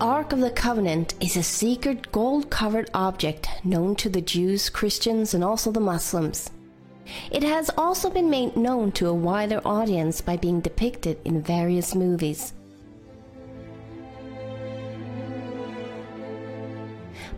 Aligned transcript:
Ark 0.00 0.32
of 0.32 0.40
the 0.40 0.50
Covenant 0.50 1.12
is 1.20 1.36
a 1.36 1.42
secret 1.42 2.10
gold 2.10 2.48
covered 2.48 2.88
object 2.94 3.50
known 3.64 3.94
to 3.96 4.08
the 4.08 4.22
Jews, 4.22 4.70
Christians, 4.70 5.34
and 5.34 5.44
also 5.44 5.70
the 5.70 5.78
Muslims. 5.78 6.48
It 7.30 7.42
has 7.42 7.70
also 7.76 8.08
been 8.08 8.30
made 8.30 8.56
known 8.56 8.92
to 8.92 9.08
a 9.08 9.14
wider 9.14 9.60
audience 9.62 10.22
by 10.22 10.38
being 10.38 10.62
depicted 10.62 11.18
in 11.26 11.42
various 11.42 11.94
movies. 11.94 12.54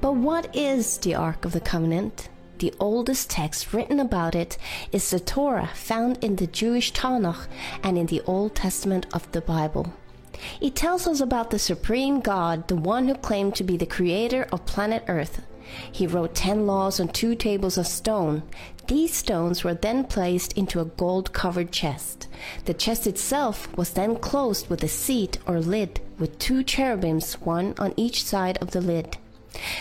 But 0.00 0.14
what 0.14 0.54
is 0.54 0.98
the 0.98 1.16
Ark 1.16 1.44
of 1.44 1.50
the 1.50 1.60
Covenant? 1.60 2.28
The 2.58 2.72
oldest 2.78 3.28
text 3.28 3.72
written 3.72 3.98
about 3.98 4.36
it 4.36 4.56
is 4.92 5.10
the 5.10 5.18
Torah 5.18 5.70
found 5.74 6.22
in 6.22 6.36
the 6.36 6.46
Jewish 6.46 6.92
Tanakh 6.92 7.48
and 7.82 7.98
in 7.98 8.06
the 8.06 8.20
Old 8.20 8.54
Testament 8.54 9.06
of 9.12 9.28
the 9.32 9.40
Bible. 9.40 9.92
It 10.60 10.74
tells 10.74 11.06
us 11.06 11.20
about 11.20 11.50
the 11.50 11.58
supreme 11.58 12.20
God, 12.20 12.68
the 12.68 12.76
one 12.76 13.08
who 13.08 13.14
claimed 13.14 13.54
to 13.56 13.64
be 13.64 13.76
the 13.76 13.86
creator 13.86 14.46
of 14.52 14.66
planet 14.66 15.04
Earth. 15.08 15.42
He 15.90 16.06
wrote 16.06 16.34
ten 16.34 16.66
laws 16.66 17.00
on 17.00 17.08
two 17.08 17.34
tables 17.34 17.78
of 17.78 17.86
stone. 17.86 18.42
These 18.88 19.14
stones 19.14 19.64
were 19.64 19.74
then 19.74 20.04
placed 20.04 20.52
into 20.54 20.80
a 20.80 20.84
gold 20.84 21.32
covered 21.32 21.72
chest. 21.72 22.28
The 22.64 22.74
chest 22.74 23.06
itself 23.06 23.74
was 23.76 23.90
then 23.90 24.16
closed 24.16 24.68
with 24.68 24.82
a 24.82 24.88
seat 24.88 25.38
or 25.46 25.60
lid 25.60 26.00
with 26.18 26.38
two 26.38 26.62
cherubims, 26.62 27.34
one 27.34 27.74
on 27.78 27.94
each 27.96 28.24
side 28.24 28.58
of 28.58 28.72
the 28.72 28.80
lid. 28.80 29.16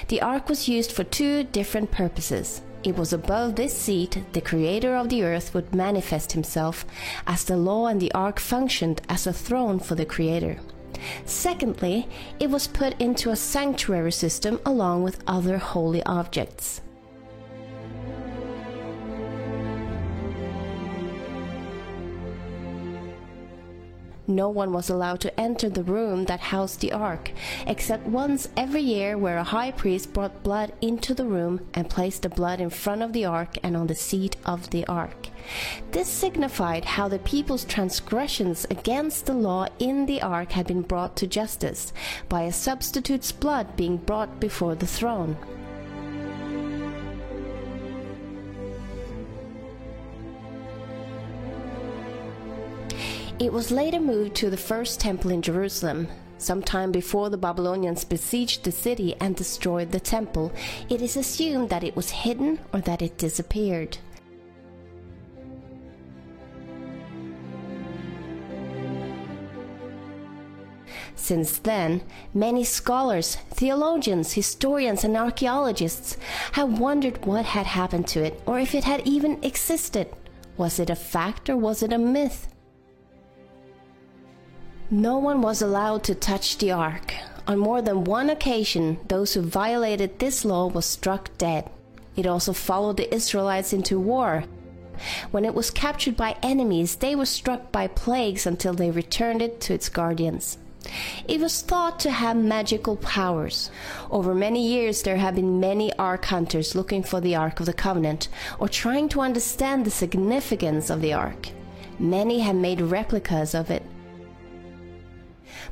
The 0.07 0.21
ark 0.21 0.49
was 0.49 0.67
used 0.67 0.91
for 0.91 1.03
two 1.03 1.43
different 1.43 1.91
purposes. 1.91 2.61
It 2.83 2.97
was 2.97 3.13
above 3.13 3.55
this 3.55 3.77
seat 3.77 4.23
the 4.33 4.41
creator 4.41 4.95
of 4.95 5.09
the 5.09 5.23
earth 5.23 5.53
would 5.53 5.75
manifest 5.75 6.31
himself, 6.31 6.83
as 7.27 7.43
the 7.43 7.55
law 7.55 7.85
and 7.85 8.01
the 8.01 8.11
ark 8.13 8.39
functioned 8.39 9.01
as 9.07 9.27
a 9.27 9.33
throne 9.33 9.79
for 9.79 9.93
the 9.93 10.05
creator. 10.05 10.57
Secondly, 11.25 12.07
it 12.39 12.49
was 12.49 12.67
put 12.67 12.99
into 12.99 13.29
a 13.29 13.35
sanctuary 13.35 14.11
system 14.11 14.59
along 14.65 15.03
with 15.03 15.23
other 15.27 15.59
holy 15.59 16.03
objects. 16.03 16.81
No 24.35 24.47
one 24.47 24.71
was 24.71 24.89
allowed 24.89 25.19
to 25.21 25.39
enter 25.39 25.69
the 25.69 25.83
room 25.83 26.23
that 26.25 26.39
housed 26.39 26.79
the 26.79 26.93
ark, 26.93 27.31
except 27.67 28.07
once 28.07 28.47
every 28.55 28.81
year, 28.81 29.17
where 29.17 29.37
a 29.37 29.43
high 29.43 29.71
priest 29.71 30.13
brought 30.13 30.41
blood 30.41 30.71
into 30.79 31.13
the 31.13 31.25
room 31.25 31.67
and 31.73 31.89
placed 31.89 32.21
the 32.21 32.29
blood 32.29 32.61
in 32.61 32.69
front 32.69 33.01
of 33.01 33.11
the 33.11 33.25
ark 33.25 33.57
and 33.61 33.75
on 33.75 33.87
the 33.87 33.95
seat 33.95 34.37
of 34.45 34.69
the 34.69 34.87
ark. 34.87 35.27
This 35.91 36.07
signified 36.07 36.85
how 36.85 37.09
the 37.09 37.19
people's 37.19 37.65
transgressions 37.65 38.65
against 38.69 39.25
the 39.25 39.33
law 39.33 39.67
in 39.79 40.05
the 40.05 40.21
ark 40.21 40.53
had 40.53 40.65
been 40.65 40.81
brought 40.81 41.17
to 41.17 41.27
justice, 41.27 41.91
by 42.29 42.43
a 42.43 42.53
substitute's 42.53 43.33
blood 43.33 43.75
being 43.75 43.97
brought 43.97 44.39
before 44.39 44.75
the 44.75 44.87
throne. 44.87 45.35
It 53.41 53.51
was 53.51 53.71
later 53.71 53.99
moved 53.99 54.35
to 54.35 54.51
the 54.51 54.55
first 54.55 54.99
temple 54.99 55.31
in 55.31 55.41
Jerusalem. 55.41 56.09
Sometime 56.37 56.91
before 56.91 57.31
the 57.31 57.39
Babylonians 57.39 58.03
besieged 58.03 58.63
the 58.63 58.71
city 58.71 59.15
and 59.19 59.35
destroyed 59.35 59.91
the 59.91 59.99
temple, 59.99 60.51
it 60.89 61.01
is 61.01 61.17
assumed 61.17 61.71
that 61.71 61.83
it 61.83 61.95
was 61.95 62.11
hidden 62.11 62.59
or 62.71 62.81
that 62.81 63.01
it 63.01 63.17
disappeared. 63.17 63.97
Since 71.15 71.57
then, 71.57 72.03
many 72.35 72.63
scholars, 72.63 73.37
theologians, 73.49 74.33
historians, 74.33 75.03
and 75.03 75.17
archaeologists 75.17 76.15
have 76.51 76.77
wondered 76.77 77.25
what 77.25 77.45
had 77.45 77.65
happened 77.65 78.07
to 78.09 78.23
it 78.23 78.39
or 78.45 78.59
if 78.59 78.75
it 78.75 78.83
had 78.83 79.01
even 79.07 79.43
existed. 79.43 80.13
Was 80.57 80.77
it 80.77 80.91
a 80.91 80.95
fact 80.95 81.49
or 81.49 81.57
was 81.57 81.81
it 81.81 81.91
a 81.91 81.97
myth? 81.97 82.47
No 84.93 85.17
one 85.17 85.41
was 85.41 85.61
allowed 85.61 86.03
to 86.03 86.15
touch 86.15 86.57
the 86.57 86.73
ark. 86.73 87.13
On 87.47 87.57
more 87.57 87.81
than 87.81 88.03
one 88.03 88.29
occasion, 88.29 88.99
those 89.07 89.33
who 89.33 89.41
violated 89.41 90.19
this 90.19 90.43
law 90.43 90.67
were 90.67 90.81
struck 90.81 91.29
dead. 91.37 91.69
It 92.17 92.27
also 92.27 92.51
followed 92.51 92.97
the 92.97 93.15
Israelites 93.15 93.71
into 93.71 93.97
war. 93.97 94.43
When 95.31 95.45
it 95.45 95.55
was 95.55 95.71
captured 95.71 96.17
by 96.17 96.35
enemies, 96.43 96.97
they 96.97 97.15
were 97.15 97.25
struck 97.25 97.71
by 97.71 97.87
plagues 97.87 98.45
until 98.45 98.73
they 98.73 98.91
returned 98.91 99.41
it 99.41 99.61
to 99.61 99.73
its 99.73 99.87
guardians. 99.87 100.57
It 101.25 101.39
was 101.39 101.61
thought 101.61 101.97
to 102.01 102.11
have 102.11 102.35
magical 102.35 102.97
powers. 102.97 103.71
Over 104.09 104.35
many 104.35 104.67
years, 104.67 105.03
there 105.03 105.15
have 105.15 105.35
been 105.35 105.61
many 105.61 105.93
Ark 105.93 106.25
hunters 106.25 106.75
looking 106.75 107.01
for 107.01 107.21
the 107.21 107.37
Ark 107.37 107.61
of 107.61 107.65
the 107.65 107.71
Covenant 107.71 108.27
or 108.59 108.67
trying 108.67 109.07
to 109.09 109.21
understand 109.21 109.85
the 109.85 109.89
significance 109.89 110.89
of 110.89 110.99
the 110.99 111.13
Ark. 111.13 111.47
Many 111.97 112.39
have 112.39 112.57
made 112.57 112.81
replicas 112.81 113.55
of 113.55 113.71
it. 113.71 113.83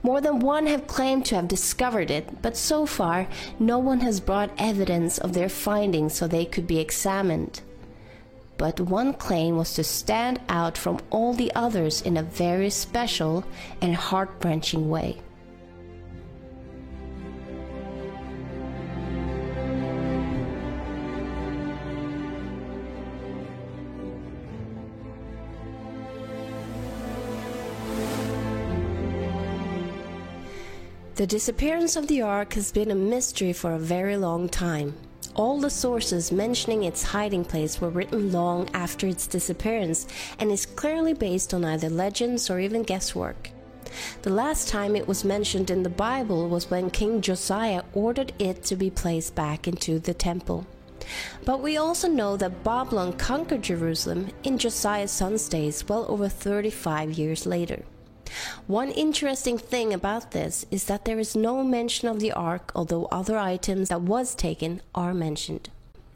More 0.04 0.22
than 0.22 0.40
one 0.40 0.68
have 0.68 0.88
claimed 0.88 1.26
to 1.28 1.36
have 1.36 1.48
discovered 1.48 2.12
it, 2.12 2.42
but 2.42 2.58
so 2.58 2.86
far 2.86 3.28
no 3.60 3.78
one 3.78 4.02
has 4.02 4.20
brought 4.20 4.52
evidence 4.58 5.18
of 5.18 5.34
their 5.34 5.50
findings 5.50 6.14
so 6.14 6.28
they 6.28 6.46
could 6.46 6.68
be 6.68 6.80
examined. 6.80 7.62
But 8.58 8.80
one 8.80 9.14
claim 9.14 9.56
was 9.56 9.74
to 9.76 9.84
stand 9.84 10.42
out 10.50 10.78
from 10.78 11.00
all 11.10 11.34
the 11.34 11.52
others 11.56 12.02
in 12.02 12.18
a 12.18 12.24
very 12.24 12.70
special 12.70 13.46
and 13.82 13.96
heart 13.96 14.30
wrenching 14.44 14.90
way. 14.90 15.22
The 31.20 31.28
disappearance 31.28 31.98
of 31.98 32.08
the 32.08 32.22
Ark 32.22 32.54
has 32.54 32.72
been 32.72 32.92
a 32.92 32.96
mystery 32.96 33.52
for 33.52 33.74
a 33.74 33.78
very 33.78 34.16
long 34.16 34.48
time. 34.48 34.96
All 35.36 35.60
the 35.60 35.70
sources 35.70 36.32
mentioning 36.32 36.84
its 36.84 37.04
hiding 37.04 37.44
place 37.44 37.82
were 37.82 37.90
written 37.90 38.32
long 38.32 38.70
after 38.74 39.06
its 39.06 39.28
disappearance 39.28 40.08
and 40.40 40.50
is 40.50 40.66
clearly 40.66 41.14
based 41.14 41.54
on 41.54 41.66
either 41.66 41.90
legends 41.90 42.50
or 42.50 42.62
even 42.62 42.84
guesswork. 42.84 43.50
The 44.22 44.30
last 44.30 44.70
time 44.70 44.96
it 44.96 45.10
was 45.10 45.26
mentioned 45.26 45.70
in 45.70 45.84
the 45.84 45.90
Bible 45.90 46.48
was 46.48 46.72
when 46.72 46.90
King 46.90 47.20
Josiah 47.20 47.84
ordered 47.92 48.32
it 48.40 48.64
to 48.64 48.78
be 48.78 48.90
placed 48.90 49.36
back 49.36 49.68
into 49.68 50.00
the 50.00 50.14
temple. 50.14 50.68
But 51.44 51.60
we 51.60 51.76
also 51.76 52.08
know 52.08 52.38
that 52.38 52.64
Babylon 52.64 53.12
conquered 53.12 53.64
Jerusalem 53.64 54.30
in 54.44 54.58
Josiah's 54.58 55.12
son's 55.12 55.50
days 55.50 55.86
well 55.86 56.06
over 56.08 56.30
35 56.30 57.12
years 57.12 57.46
later. 57.46 57.84
One 58.68 58.92
interesting 58.92 59.58
thing 59.58 59.94
about 59.94 60.32
this 60.32 60.66
is 60.72 60.86
that 60.86 61.06
there 61.06 61.20
is 61.20 61.36
no 61.36 61.64
mention 61.64 62.08
of 62.08 62.20
the 62.20 62.32
ark, 62.32 62.72
although 62.76 63.06
other 63.12 63.38
items 63.38 63.90
that 63.90 64.02
was 64.02 64.36
taken 64.36 64.82
are 64.94 65.14
mentioned. 65.14 65.70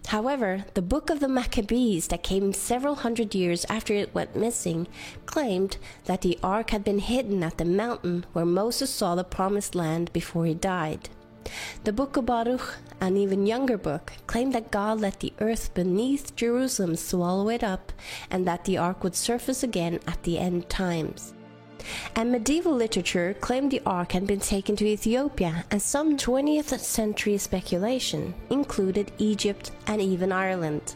However, 0.07 0.65
the 0.73 0.81
book 0.81 1.09
of 1.09 1.19
the 1.19 1.27
Maccabees 1.27 2.07
that 2.07 2.23
came 2.23 2.53
several 2.53 2.95
hundred 2.95 3.33
years 3.33 3.65
after 3.69 3.93
it 3.93 4.13
went 4.13 4.35
missing 4.35 4.87
claimed 5.25 5.77
that 6.05 6.21
the 6.21 6.37
ark 6.43 6.71
had 6.71 6.83
been 6.83 6.99
hidden 6.99 7.41
at 7.43 7.57
the 7.57 7.65
mountain 7.65 8.25
where 8.33 8.45
Moses 8.45 8.89
saw 8.89 9.15
the 9.15 9.23
promised 9.23 9.75
land 9.75 10.11
before 10.13 10.45
he 10.45 10.53
died. 10.53 11.09
The 11.83 11.93
book 11.93 12.17
of 12.17 12.25
Baruch, 12.25 12.77
an 13.01 13.17
even 13.17 13.45
younger 13.45 13.77
book, 13.77 14.13
claimed 14.27 14.53
that 14.53 14.71
God 14.71 14.99
let 14.99 15.19
the 15.19 15.33
earth 15.39 15.73
beneath 15.73 16.35
Jerusalem 16.35 16.95
swallow 16.95 17.49
it 17.49 17.63
up 17.63 17.91
and 18.29 18.45
that 18.45 18.65
the 18.65 18.77
ark 18.77 19.03
would 19.03 19.15
surface 19.15 19.63
again 19.63 19.99
at 20.05 20.23
the 20.23 20.37
end 20.37 20.69
times 20.69 21.33
and 22.15 22.31
medieval 22.31 22.73
literature 22.73 23.35
claimed 23.39 23.71
the 23.71 23.81
ark 23.85 24.11
had 24.11 24.27
been 24.27 24.39
taken 24.39 24.75
to 24.77 24.85
Ethiopia, 24.85 25.65
and 25.71 25.81
some 25.81 26.17
20th 26.17 26.77
century 26.79 27.37
speculation 27.37 28.33
included 28.49 29.11
Egypt 29.17 29.71
and 29.87 30.01
even 30.01 30.31
Ireland. 30.31 30.95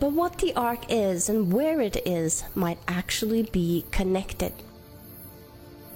But 0.00 0.12
what 0.12 0.38
the 0.38 0.54
ark 0.54 0.86
is 0.88 1.28
and 1.28 1.52
where 1.52 1.80
it 1.80 1.96
is 2.06 2.44
might 2.54 2.78
actually 2.88 3.44
be 3.44 3.84
connected. 3.90 4.52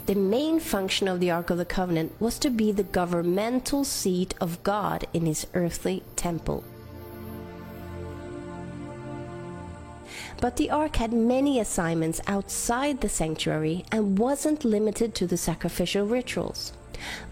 The 0.06 0.14
main 0.14 0.58
function 0.58 1.06
of 1.06 1.20
the 1.20 1.30
Ark 1.30 1.50
of 1.50 1.58
the 1.58 1.66
Covenant 1.66 2.12
was 2.18 2.38
to 2.38 2.48
be 2.48 2.72
the 2.72 2.82
governmental 2.82 3.84
seat 3.84 4.34
of 4.40 4.62
God 4.62 5.06
in 5.12 5.26
his 5.26 5.46
earthly 5.52 6.02
temple. 6.16 6.64
But 10.40 10.56
the 10.56 10.70
ark 10.70 10.96
had 10.96 11.12
many 11.12 11.58
assignments 11.58 12.20
outside 12.26 13.00
the 13.00 13.08
sanctuary 13.08 13.84
and 13.90 14.18
wasn't 14.18 14.64
limited 14.64 15.14
to 15.16 15.26
the 15.26 15.36
sacrificial 15.36 16.06
rituals. 16.06 16.72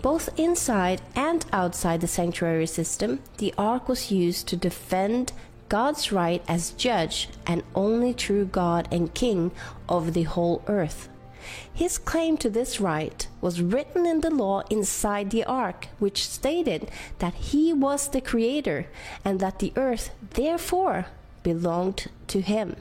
Both 0.02 0.38
inside 0.38 1.02
and 1.14 1.44
outside 1.52 2.00
the 2.00 2.08
sanctuary 2.08 2.66
system, 2.66 3.20
the 3.38 3.54
ark 3.56 3.88
was 3.88 4.10
used 4.10 4.48
to 4.48 4.56
defend 4.56 5.32
God's 5.68 6.12
right 6.12 6.42
as 6.48 6.70
judge 6.72 7.28
and 7.46 7.62
only 7.74 8.14
true 8.14 8.44
God 8.44 8.88
and 8.92 9.12
king 9.14 9.50
of 9.88 10.14
the 10.14 10.22
whole 10.24 10.62
earth. 10.66 11.08
His 11.72 11.98
claim 11.98 12.36
to 12.38 12.50
this 12.50 12.80
right 12.80 13.26
was 13.40 13.60
written 13.60 14.06
in 14.06 14.20
the 14.20 14.30
law 14.30 14.62
inside 14.70 15.30
the 15.30 15.44
ark, 15.44 15.88
which 15.98 16.26
stated 16.26 16.90
that 17.18 17.34
he 17.34 17.72
was 17.72 18.08
the 18.08 18.20
creator 18.20 18.86
and 19.24 19.38
that 19.40 19.60
the 19.60 19.72
earth, 19.76 20.10
therefore, 20.34 21.06
belonged 21.42 22.08
to 22.28 22.40
him. 22.40 22.76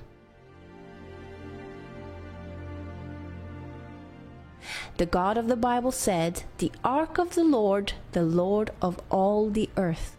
The 4.98 5.06
God 5.06 5.38
of 5.38 5.48
the 5.48 5.56
Bible 5.56 5.92
said, 5.92 6.44
The 6.58 6.72
ark 6.84 7.18
of 7.18 7.36
the 7.36 7.44
Lord, 7.44 7.94
the 8.14 8.24
Lord 8.24 8.72
of 8.82 9.00
all 9.10 9.50
the 9.50 9.70
earth. 9.78 10.16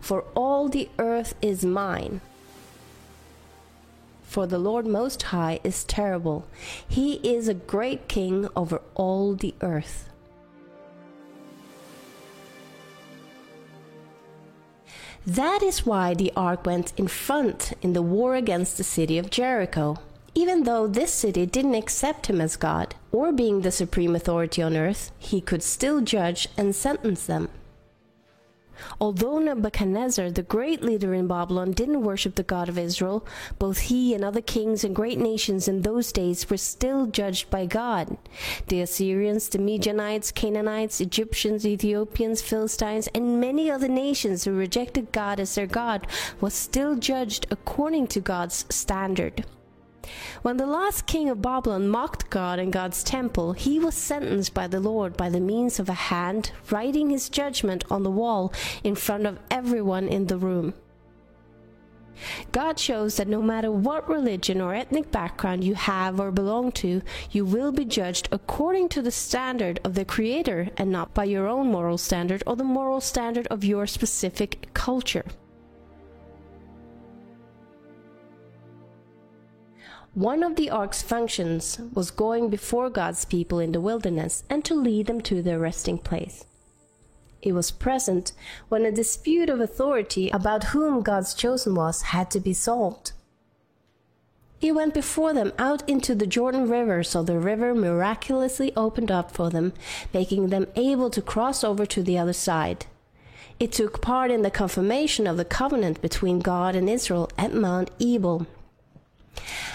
For 0.00 0.24
all 0.34 0.68
the 0.68 0.88
earth 0.98 1.34
is 1.40 1.64
mine. 1.64 2.20
For 4.22 4.46
the 4.46 4.58
Lord 4.58 4.86
Most 4.86 5.22
High 5.24 5.60
is 5.62 5.84
terrible. 5.84 6.46
He 6.88 7.14
is 7.16 7.48
a 7.48 7.54
great 7.54 8.08
king 8.08 8.48
over 8.56 8.80
all 8.94 9.34
the 9.34 9.54
earth. 9.60 10.08
That 15.26 15.62
is 15.62 15.86
why 15.86 16.14
the 16.14 16.32
ark 16.34 16.66
went 16.66 16.92
in 16.96 17.06
front 17.06 17.74
in 17.80 17.92
the 17.92 18.02
war 18.02 18.34
against 18.34 18.76
the 18.76 18.84
city 18.84 19.18
of 19.18 19.30
Jericho 19.30 19.98
even 20.34 20.64
though 20.64 20.86
this 20.86 21.12
city 21.12 21.46
didn't 21.46 21.74
accept 21.74 22.26
him 22.26 22.40
as 22.40 22.56
God, 22.56 22.94
or 23.10 23.32
being 23.32 23.60
the 23.60 23.70
supreme 23.70 24.16
authority 24.16 24.62
on 24.62 24.76
earth, 24.76 25.12
he 25.18 25.40
could 25.40 25.62
still 25.62 26.00
judge 26.00 26.48
and 26.56 26.74
sentence 26.74 27.26
them. 27.26 27.48
Although 29.00 29.38
Nebuchadnezzar, 29.38 30.30
the 30.30 30.42
great 30.42 30.82
leader 30.82 31.14
in 31.14 31.28
Babylon, 31.28 31.72
didn't 31.72 32.02
worship 32.02 32.34
the 32.34 32.42
God 32.42 32.68
of 32.68 32.78
Israel, 32.78 33.24
both 33.58 33.78
he 33.78 34.14
and 34.14 34.24
other 34.24 34.40
kings 34.40 34.82
and 34.82 34.96
great 34.96 35.18
nations 35.18 35.68
in 35.68 35.82
those 35.82 36.10
days 36.10 36.48
were 36.50 36.56
still 36.56 37.06
judged 37.06 37.50
by 37.50 37.66
God. 37.66 38.16
The 38.68 38.80
Assyrians, 38.80 39.48
the 39.48 39.58
Midianites, 39.58 40.32
Canaanites, 40.32 41.00
Egyptians, 41.00 41.66
Ethiopians, 41.66 42.42
Philistines, 42.42 43.08
and 43.14 43.40
many 43.40 43.70
other 43.70 43.88
nations 43.88 44.44
who 44.44 44.52
rejected 44.52 45.12
God 45.12 45.38
as 45.38 45.54
their 45.54 45.66
God 45.66 46.06
was 46.40 46.54
still 46.54 46.96
judged 46.96 47.46
according 47.50 48.08
to 48.08 48.20
God's 48.20 48.64
standard. 48.68 49.44
When 50.42 50.56
the 50.56 50.66
last 50.66 51.06
king 51.06 51.28
of 51.28 51.42
Babylon 51.42 51.88
mocked 51.88 52.28
God 52.30 52.58
and 52.58 52.72
God's 52.72 53.04
temple, 53.04 53.52
he 53.52 53.78
was 53.78 53.94
sentenced 53.94 54.52
by 54.52 54.66
the 54.66 54.80
Lord 54.80 55.16
by 55.16 55.30
the 55.30 55.40
means 55.40 55.78
of 55.78 55.88
a 55.88 55.94
hand 55.94 56.50
writing 56.70 57.10
his 57.10 57.28
judgment 57.28 57.84
on 57.90 58.02
the 58.02 58.10
wall 58.10 58.52
in 58.82 58.94
front 58.94 59.26
of 59.26 59.38
everyone 59.50 60.08
in 60.08 60.26
the 60.26 60.36
room. 60.36 60.74
God 62.52 62.78
shows 62.78 63.16
that 63.16 63.28
no 63.28 63.42
matter 63.42 63.70
what 63.70 64.08
religion 64.08 64.60
or 64.60 64.74
ethnic 64.74 65.10
background 65.10 65.64
you 65.64 65.74
have 65.74 66.20
or 66.20 66.30
belong 66.30 66.72
to, 66.72 67.02
you 67.30 67.44
will 67.44 67.72
be 67.72 67.84
judged 67.84 68.28
according 68.30 68.88
to 68.90 69.02
the 69.02 69.10
standard 69.10 69.80
of 69.84 69.94
the 69.94 70.04
Creator 70.04 70.68
and 70.76 70.90
not 70.90 71.14
by 71.14 71.24
your 71.24 71.48
own 71.48 71.68
moral 71.68 71.98
standard 71.98 72.42
or 72.46 72.56
the 72.56 72.64
moral 72.64 73.00
standard 73.00 73.46
of 73.48 73.64
your 73.64 73.86
specific 73.86 74.72
culture. 74.74 75.24
One 80.14 80.42
of 80.42 80.56
the 80.56 80.68
ark's 80.68 81.00
functions 81.00 81.80
was 81.94 82.10
going 82.10 82.50
before 82.50 82.90
God's 82.90 83.24
people 83.24 83.58
in 83.58 83.72
the 83.72 83.80
wilderness 83.80 84.44
and 84.50 84.62
to 84.66 84.74
lead 84.74 85.06
them 85.06 85.22
to 85.22 85.40
their 85.40 85.58
resting 85.58 85.96
place. 85.96 86.44
It 87.40 87.52
was 87.52 87.70
present 87.70 88.32
when 88.68 88.84
a 88.84 88.92
dispute 88.92 89.48
of 89.48 89.58
authority 89.58 90.28
about 90.28 90.64
whom 90.64 91.00
God's 91.00 91.32
chosen 91.32 91.74
was 91.74 92.02
had 92.02 92.30
to 92.32 92.40
be 92.40 92.52
solved. 92.52 93.12
He 94.58 94.70
went 94.70 94.92
before 94.92 95.32
them 95.32 95.54
out 95.58 95.88
into 95.88 96.14
the 96.14 96.26
Jordan 96.26 96.68
River, 96.68 97.02
so 97.02 97.22
the 97.22 97.38
river 97.38 97.74
miraculously 97.74 98.70
opened 98.76 99.10
up 99.10 99.30
for 99.30 99.48
them, 99.48 99.72
making 100.12 100.50
them 100.50 100.66
able 100.76 101.08
to 101.08 101.22
cross 101.22 101.64
over 101.64 101.86
to 101.86 102.02
the 102.02 102.18
other 102.18 102.34
side. 102.34 102.84
It 103.58 103.72
took 103.72 104.02
part 104.02 104.30
in 104.30 104.42
the 104.42 104.50
confirmation 104.50 105.26
of 105.26 105.38
the 105.38 105.44
covenant 105.46 106.02
between 106.02 106.40
God 106.40 106.76
and 106.76 106.88
Israel 106.88 107.30
at 107.38 107.54
Mount 107.54 107.90
Ebal, 107.98 108.46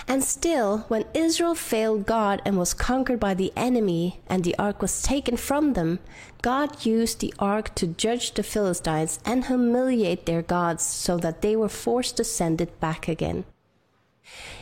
and 0.07 0.24
still, 0.24 0.86
when 0.88 1.06
Israel 1.13 1.54
failed 1.54 2.06
God 2.06 2.42
and 2.45 2.57
was 2.57 2.74
conquered 2.74 3.19
by 3.19 3.33
the 3.33 3.51
enemy, 3.56 4.21
and 4.27 4.44
the 4.44 4.57
ark 4.57 4.81
was 4.81 5.01
taken 5.01 5.36
from 5.36 5.74
them, 5.74 6.00
God 6.42 6.86
used 6.86 7.19
the 7.19 7.33
ark 7.39 7.75
to 7.75 7.88
judge 7.88 8.33
the 8.33 8.44
Philistines 8.44 9.19
and 9.25 9.45
humiliate 9.45 10.25
their 10.25 10.42
gods 10.42 10.83
so 10.83 11.18
that 11.18 11.42
they 11.42 11.56
were 11.56 11.69
forced 11.69 12.15
to 12.18 12.24
send 12.24 12.62
it 12.62 12.80
back 12.80 13.07
again. 13.07 13.44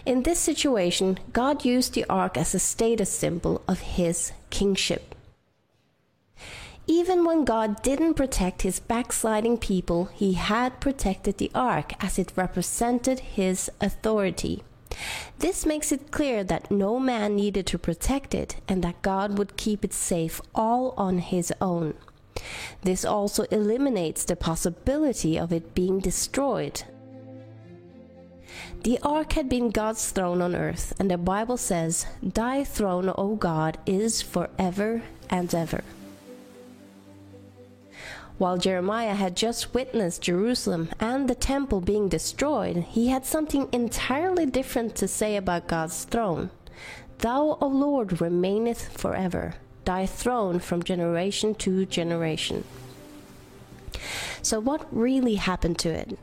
In 0.06 0.24
this 0.24 0.40
situation, 0.40 1.20
God 1.32 1.66
used 1.66 1.94
the 1.94 2.06
ark 2.10 2.38
as 2.38 2.56
a 2.56 2.60
status 2.60 3.12
symbol 3.12 3.62
of 3.68 3.80
his 3.80 4.32
kingship. 4.50 5.14
Even 6.88 7.26
when 7.26 7.46
God 7.46 7.82
didn't 7.82 8.14
protect 8.14 8.62
his 8.62 8.80
backsliding 8.80 9.58
people, 9.58 10.06
he 10.14 10.34
had 10.34 10.80
protected 10.80 11.38
the 11.38 11.52
ark 11.56 11.94
as 12.04 12.20
it 12.20 12.34
represented 12.36 13.20
his 13.20 13.72
authority. 13.82 14.64
This 15.40 15.66
makes 15.66 15.92
it 15.92 16.12
clear 16.12 16.44
that 16.44 16.72
no 16.72 17.00
man 17.00 17.36
needed 17.36 17.66
to 17.68 17.78
protect 17.78 18.34
it 18.34 18.58
and 18.68 18.84
that 18.84 19.02
God 19.02 19.38
would 19.38 19.58
keep 19.58 19.84
it 19.84 19.94
safe 19.94 20.42
all 20.54 20.94
on 20.98 21.20
his 21.20 21.54
own. 21.60 21.96
This 22.84 23.06
also 23.06 23.44
eliminates 23.44 24.24
the 24.24 24.36
possibility 24.36 25.38
of 25.38 25.52
it 25.52 25.74
being 25.74 26.00
destroyed. 26.00 26.84
The 28.84 29.00
ark 29.02 29.34
had 29.34 29.50
been 29.50 29.72
God's 29.72 30.12
throne 30.12 30.42
on 30.42 30.56
earth, 30.56 30.94
and 31.00 31.10
the 31.10 31.18
Bible 31.18 31.58
says, 31.58 32.06
Thy 32.22 32.64
throne, 32.64 33.12
O 33.18 33.36
God, 33.36 33.78
is 33.86 34.22
forever 34.22 35.02
and 35.30 35.54
ever. 35.54 35.84
While 38.38 38.58
Jeremiah 38.58 39.14
had 39.14 39.38
just 39.38 39.74
witnessed 39.74 40.22
Jerusalem 40.22 40.90
and 41.00 41.30
the 41.30 41.36
temple 41.36 41.80
being 41.80 42.10
destroyed, 42.10 42.78
he 42.90 43.08
had 43.08 43.26
something 43.26 43.70
entirely 43.72 44.46
different 44.46 44.96
to 44.96 45.08
say 45.08 45.38
about 45.38 45.70
God's 45.70 46.04
throne. 46.04 46.50
Thou, 47.20 47.58
O 47.62 47.68
Lord, 47.68 48.20
remaineth 48.20 48.90
forever, 48.90 49.56
thy 49.86 50.06
throne 50.06 50.60
from 50.60 50.84
generation 50.84 51.56
to 51.56 51.86
generation. 51.86 52.66
So, 54.42 54.60
what 54.60 54.86
really 54.92 55.36
happened 55.36 55.80
to 55.80 55.90
it? 55.90 56.20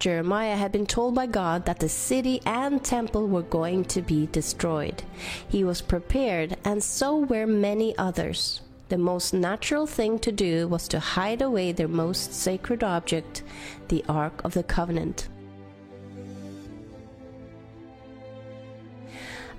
Jeremiah 0.00 0.56
had 0.56 0.72
been 0.72 0.84
told 0.84 1.14
by 1.14 1.26
God 1.26 1.64
that 1.66 1.78
the 1.78 1.88
city 1.88 2.42
and 2.44 2.84
temple 2.84 3.28
were 3.28 3.42
going 3.42 3.84
to 3.84 4.02
be 4.02 4.26
destroyed. 4.26 5.04
He 5.48 5.62
was 5.62 5.80
prepared, 5.80 6.56
and 6.64 6.82
so 6.82 7.16
were 7.16 7.46
many 7.46 7.96
others 7.96 8.60
the 8.88 8.98
most 8.98 9.34
natural 9.34 9.86
thing 9.86 10.18
to 10.20 10.30
do 10.30 10.68
was 10.68 10.86
to 10.88 11.00
hide 11.00 11.42
away 11.42 11.72
their 11.72 11.88
most 11.88 12.32
sacred 12.32 12.84
object, 12.84 13.42
the 13.88 14.04
Ark 14.08 14.40
of 14.44 14.54
the 14.54 14.62
Covenant. 14.62 15.28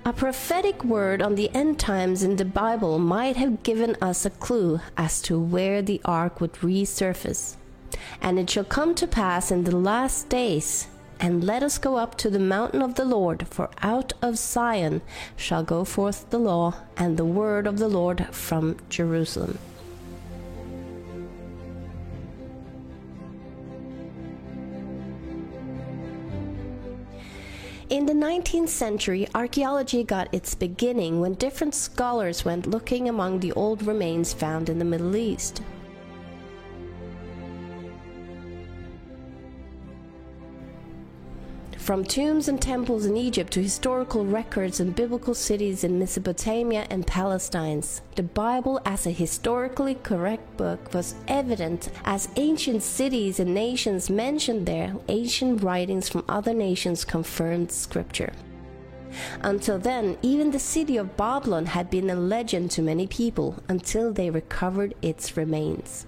A 0.04 0.12
prophetic 0.12 0.84
word 0.84 1.20
on 1.20 1.34
the 1.34 1.54
end 1.54 1.78
times 1.78 2.22
in 2.22 2.36
the 2.36 2.44
Bible 2.44 2.98
might 2.98 3.36
have 3.36 3.62
given 3.62 3.94
us 4.00 4.24
a 4.24 4.30
clue 4.30 4.80
as 4.96 5.20
to 5.22 5.38
where 5.38 5.82
the 5.82 6.00
ark 6.04 6.40
would 6.40 6.54
resurface. 6.54 7.56
And 8.22 8.38
it 8.38 8.48
shall 8.48 8.64
come 8.64 8.94
to 8.94 9.06
pass 9.06 9.50
in 9.50 9.64
the 9.64 9.76
last 9.76 10.30
days 10.30 10.88
and 11.20 11.44
let 11.44 11.62
us 11.62 11.78
go 11.78 11.96
up 11.96 12.16
to 12.18 12.30
the 12.30 12.38
mountain 12.38 12.82
of 12.82 12.94
the 12.94 13.04
Lord, 13.04 13.46
for 13.48 13.70
out 13.82 14.12
of 14.22 14.38
Zion 14.38 15.02
shall 15.36 15.62
go 15.62 15.84
forth 15.84 16.30
the 16.30 16.38
law 16.38 16.74
and 16.96 17.16
the 17.16 17.24
word 17.24 17.66
of 17.66 17.78
the 17.78 17.88
Lord 17.88 18.26
from 18.34 18.76
Jerusalem. 18.88 19.58
In 27.90 28.04
the 28.04 28.12
19th 28.12 28.68
century, 28.68 29.26
archaeology 29.34 30.04
got 30.04 30.32
its 30.32 30.54
beginning 30.54 31.20
when 31.20 31.32
different 31.34 31.74
scholars 31.74 32.44
went 32.44 32.66
looking 32.66 33.08
among 33.08 33.40
the 33.40 33.52
old 33.52 33.82
remains 33.82 34.34
found 34.34 34.68
in 34.68 34.78
the 34.78 34.84
Middle 34.84 35.16
East. 35.16 35.62
From 41.88 42.04
tombs 42.04 42.48
and 42.48 42.60
temples 42.60 43.06
in 43.06 43.16
Egypt 43.16 43.50
to 43.54 43.62
historical 43.62 44.26
records 44.26 44.78
and 44.78 44.94
biblical 44.94 45.32
cities 45.32 45.84
in 45.84 45.98
Mesopotamia 45.98 46.86
and 46.90 47.06
Palestine, 47.06 47.82
the 48.14 48.24
Bible 48.24 48.78
as 48.84 49.06
a 49.06 49.10
historically 49.10 49.94
correct 49.94 50.58
book 50.58 50.92
was 50.92 51.14
evident 51.28 51.88
as 52.04 52.28
ancient 52.36 52.82
cities 52.82 53.40
and 53.40 53.54
nations 53.54 54.10
mentioned 54.10 54.66
there, 54.66 54.96
ancient 55.08 55.62
writings 55.62 56.10
from 56.10 56.26
other 56.28 56.52
nations 56.52 57.06
confirmed 57.06 57.72
scripture. 57.72 58.34
Until 59.40 59.78
then, 59.78 60.18
even 60.20 60.50
the 60.50 60.58
city 60.58 60.98
of 60.98 61.16
Babylon 61.16 61.64
had 61.64 61.88
been 61.88 62.10
a 62.10 62.14
legend 62.14 62.70
to 62.72 62.82
many 62.82 63.06
people 63.06 63.62
until 63.66 64.12
they 64.12 64.28
recovered 64.28 64.94
its 65.00 65.38
remains. 65.38 66.04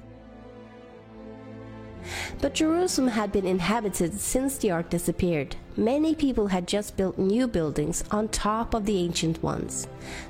But 2.40 2.54
Jerusalem 2.54 3.08
had 3.08 3.32
been 3.32 3.46
inhabited 3.46 4.18
since 4.20 4.58
the 4.58 4.70
ark 4.70 4.90
disappeared. 4.90 5.56
Many 5.76 6.14
people 6.14 6.48
had 6.48 6.66
just 6.66 6.96
built 6.96 7.18
new 7.18 7.46
buildings 7.46 8.04
on 8.10 8.28
top 8.28 8.74
of 8.74 8.86
the 8.86 8.98
ancient 8.98 9.42
ones. 9.42 9.86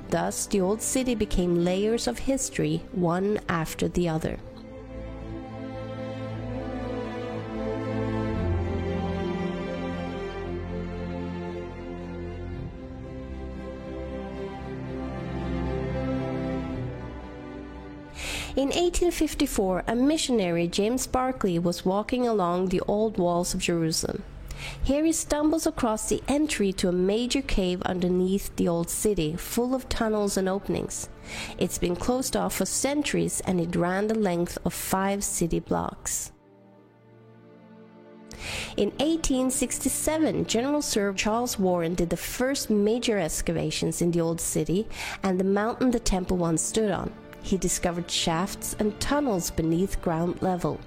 Thus, 0.09 0.45
the 0.45 0.61
old 0.61 0.81
city 0.81 1.15
became 1.15 1.63
layers 1.63 2.07
of 2.07 2.19
history, 2.19 2.83
one 2.91 3.39
after 3.49 3.87
the 3.87 4.09
other. 4.09 4.39
In 18.61 18.67
1854, 18.67 19.85
a 19.87 19.95
missionary, 19.95 20.67
James 20.67 21.07
Barclay, 21.07 21.57
was 21.57 21.83
walking 21.83 22.27
along 22.27 22.67
the 22.67 22.81
old 22.81 23.17
walls 23.17 23.55
of 23.55 23.59
Jerusalem. 23.59 24.21
Here 24.83 25.03
he 25.03 25.13
stumbles 25.13 25.65
across 25.65 26.07
the 26.07 26.21
entry 26.27 26.71
to 26.73 26.87
a 26.87 26.91
major 26.91 27.41
cave 27.41 27.81
underneath 27.81 28.55
the 28.57 28.67
old 28.67 28.87
city, 28.87 29.35
full 29.35 29.73
of 29.73 29.89
tunnels 29.89 30.37
and 30.37 30.47
openings. 30.47 31.09
It's 31.57 31.79
been 31.79 31.95
closed 31.95 32.37
off 32.37 32.57
for 32.57 32.67
centuries 32.67 33.41
and 33.47 33.59
it 33.59 33.75
ran 33.75 34.05
the 34.05 34.13
length 34.13 34.59
of 34.63 34.75
five 34.75 35.23
city 35.23 35.59
blocks. 35.59 36.31
In 38.77 38.91
1867, 38.99 40.45
General 40.45 40.83
Sir 40.83 41.11
Charles 41.13 41.57
Warren 41.57 41.95
did 41.95 42.11
the 42.11 42.15
first 42.15 42.69
major 42.69 43.17
excavations 43.17 44.03
in 44.03 44.11
the 44.11 44.21
old 44.21 44.39
city 44.39 44.87
and 45.23 45.39
the 45.39 45.43
mountain 45.43 45.89
the 45.89 45.99
temple 45.99 46.37
once 46.37 46.61
stood 46.61 46.91
on 46.91 47.11
he 47.41 47.57
discovered 47.57 48.09
shafts 48.09 48.75
and 48.79 48.99
tunnels 48.99 49.51
beneath 49.51 50.01
ground 50.01 50.41
level. 50.41 50.79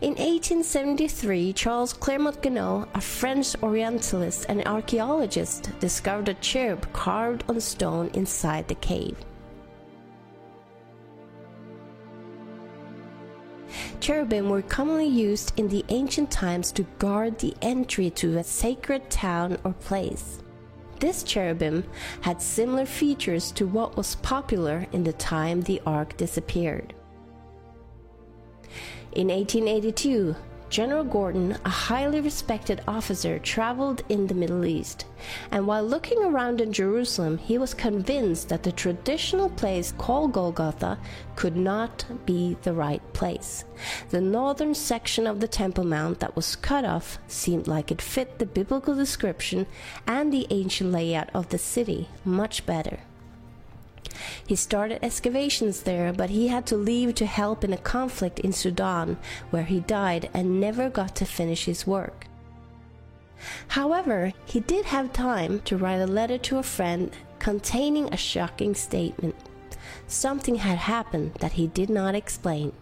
In 0.00 0.12
1873, 0.12 1.52
Charles 1.52 1.92
Clermont 1.92 2.40
Ganneau, 2.40 2.88
a 2.94 3.00
French 3.02 3.54
Orientalist 3.62 4.46
and 4.48 4.66
archaeologist, 4.66 5.70
discovered 5.78 6.30
a 6.30 6.34
cherub 6.34 6.90
carved 6.94 7.44
on 7.48 7.60
stone 7.60 8.10
inside 8.14 8.66
the 8.66 8.76
cave. 8.76 9.18
Cherubim 14.00 14.48
were 14.48 14.62
commonly 14.62 15.06
used 15.06 15.52
in 15.58 15.68
the 15.68 15.84
ancient 15.90 16.30
times 16.30 16.72
to 16.72 16.84
guard 16.98 17.38
the 17.38 17.54
entry 17.60 18.08
to 18.10 18.38
a 18.38 18.44
sacred 18.44 19.10
town 19.10 19.58
or 19.64 19.74
place. 19.74 20.42
This 21.00 21.22
cherubim 21.22 21.84
had 22.20 22.42
similar 22.42 22.84
features 22.84 23.50
to 23.52 23.66
what 23.66 23.96
was 23.96 24.16
popular 24.16 24.86
in 24.92 25.02
the 25.02 25.14
time 25.14 25.62
the 25.62 25.80
ark 25.86 26.16
disappeared. 26.18 26.94
In 29.12 29.28
1882, 29.28 30.36
General 30.70 31.02
Gordon, 31.02 31.58
a 31.64 31.68
highly 31.68 32.20
respected 32.20 32.80
officer, 32.86 33.40
traveled 33.40 34.02
in 34.08 34.28
the 34.28 34.34
Middle 34.34 34.64
East, 34.64 35.04
and 35.50 35.66
while 35.66 35.82
looking 35.82 36.22
around 36.22 36.60
in 36.60 36.72
Jerusalem, 36.72 37.38
he 37.38 37.58
was 37.58 37.74
convinced 37.74 38.48
that 38.48 38.62
the 38.62 38.70
traditional 38.70 39.50
place 39.50 39.92
called 39.98 40.32
Golgotha 40.32 40.96
could 41.34 41.56
not 41.56 42.04
be 42.24 42.56
the 42.62 42.72
right 42.72 43.02
place. 43.12 43.64
The 44.10 44.20
northern 44.20 44.74
section 44.74 45.26
of 45.26 45.40
the 45.40 45.48
Temple 45.48 45.84
Mount 45.84 46.20
that 46.20 46.36
was 46.36 46.54
cut 46.54 46.84
off 46.84 47.18
seemed 47.26 47.66
like 47.66 47.90
it 47.90 48.00
fit 48.00 48.38
the 48.38 48.46
biblical 48.46 48.94
description 48.94 49.66
and 50.06 50.32
the 50.32 50.46
ancient 50.50 50.92
layout 50.92 51.30
of 51.34 51.48
the 51.48 51.58
city 51.58 52.08
much 52.24 52.64
better. 52.64 53.00
He 54.46 54.56
started 54.56 55.04
excavations 55.04 55.82
there, 55.82 56.12
but 56.12 56.30
he 56.30 56.48
had 56.48 56.66
to 56.66 56.76
leave 56.76 57.14
to 57.16 57.26
help 57.26 57.64
in 57.64 57.72
a 57.72 57.78
conflict 57.78 58.38
in 58.40 58.52
Sudan, 58.52 59.18
where 59.50 59.64
he 59.64 59.80
died 59.80 60.30
and 60.34 60.60
never 60.60 60.90
got 60.90 61.14
to 61.16 61.24
finish 61.24 61.64
his 61.64 61.86
work. 61.86 62.26
However, 63.68 64.32
he 64.44 64.60
did 64.60 64.86
have 64.86 65.12
time 65.12 65.60
to 65.60 65.76
write 65.76 66.00
a 66.00 66.06
letter 66.06 66.38
to 66.38 66.58
a 66.58 66.62
friend 66.62 67.10
containing 67.38 68.12
a 68.12 68.16
shocking 68.16 68.74
statement. 68.74 69.34
Something 70.06 70.56
had 70.56 70.78
happened 70.78 71.34
that 71.40 71.52
he 71.52 71.66
did 71.66 71.88
not 71.88 72.14
explain. 72.14 72.72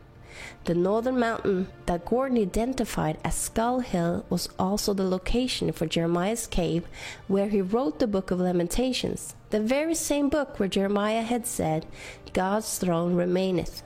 The 0.64 0.74
northern 0.74 1.18
mountain 1.18 1.68
that 1.86 2.04
Gordon 2.04 2.38
identified 2.38 3.18
as 3.24 3.34
Skull 3.34 3.80
Hill 3.80 4.24
was 4.30 4.48
also 4.58 4.94
the 4.94 5.08
location 5.08 5.72
for 5.72 5.86
Jeremiah's 5.86 6.46
cave 6.46 6.86
where 7.26 7.48
he 7.48 7.60
wrote 7.60 7.98
the 7.98 8.06
book 8.06 8.30
of 8.30 8.40
Lamentations, 8.40 9.34
the 9.50 9.60
very 9.60 9.94
same 9.94 10.28
book 10.28 10.58
where 10.58 10.68
Jeremiah 10.68 11.22
had 11.22 11.46
said, 11.46 11.86
God's 12.32 12.78
throne 12.78 13.14
remaineth. 13.14 13.82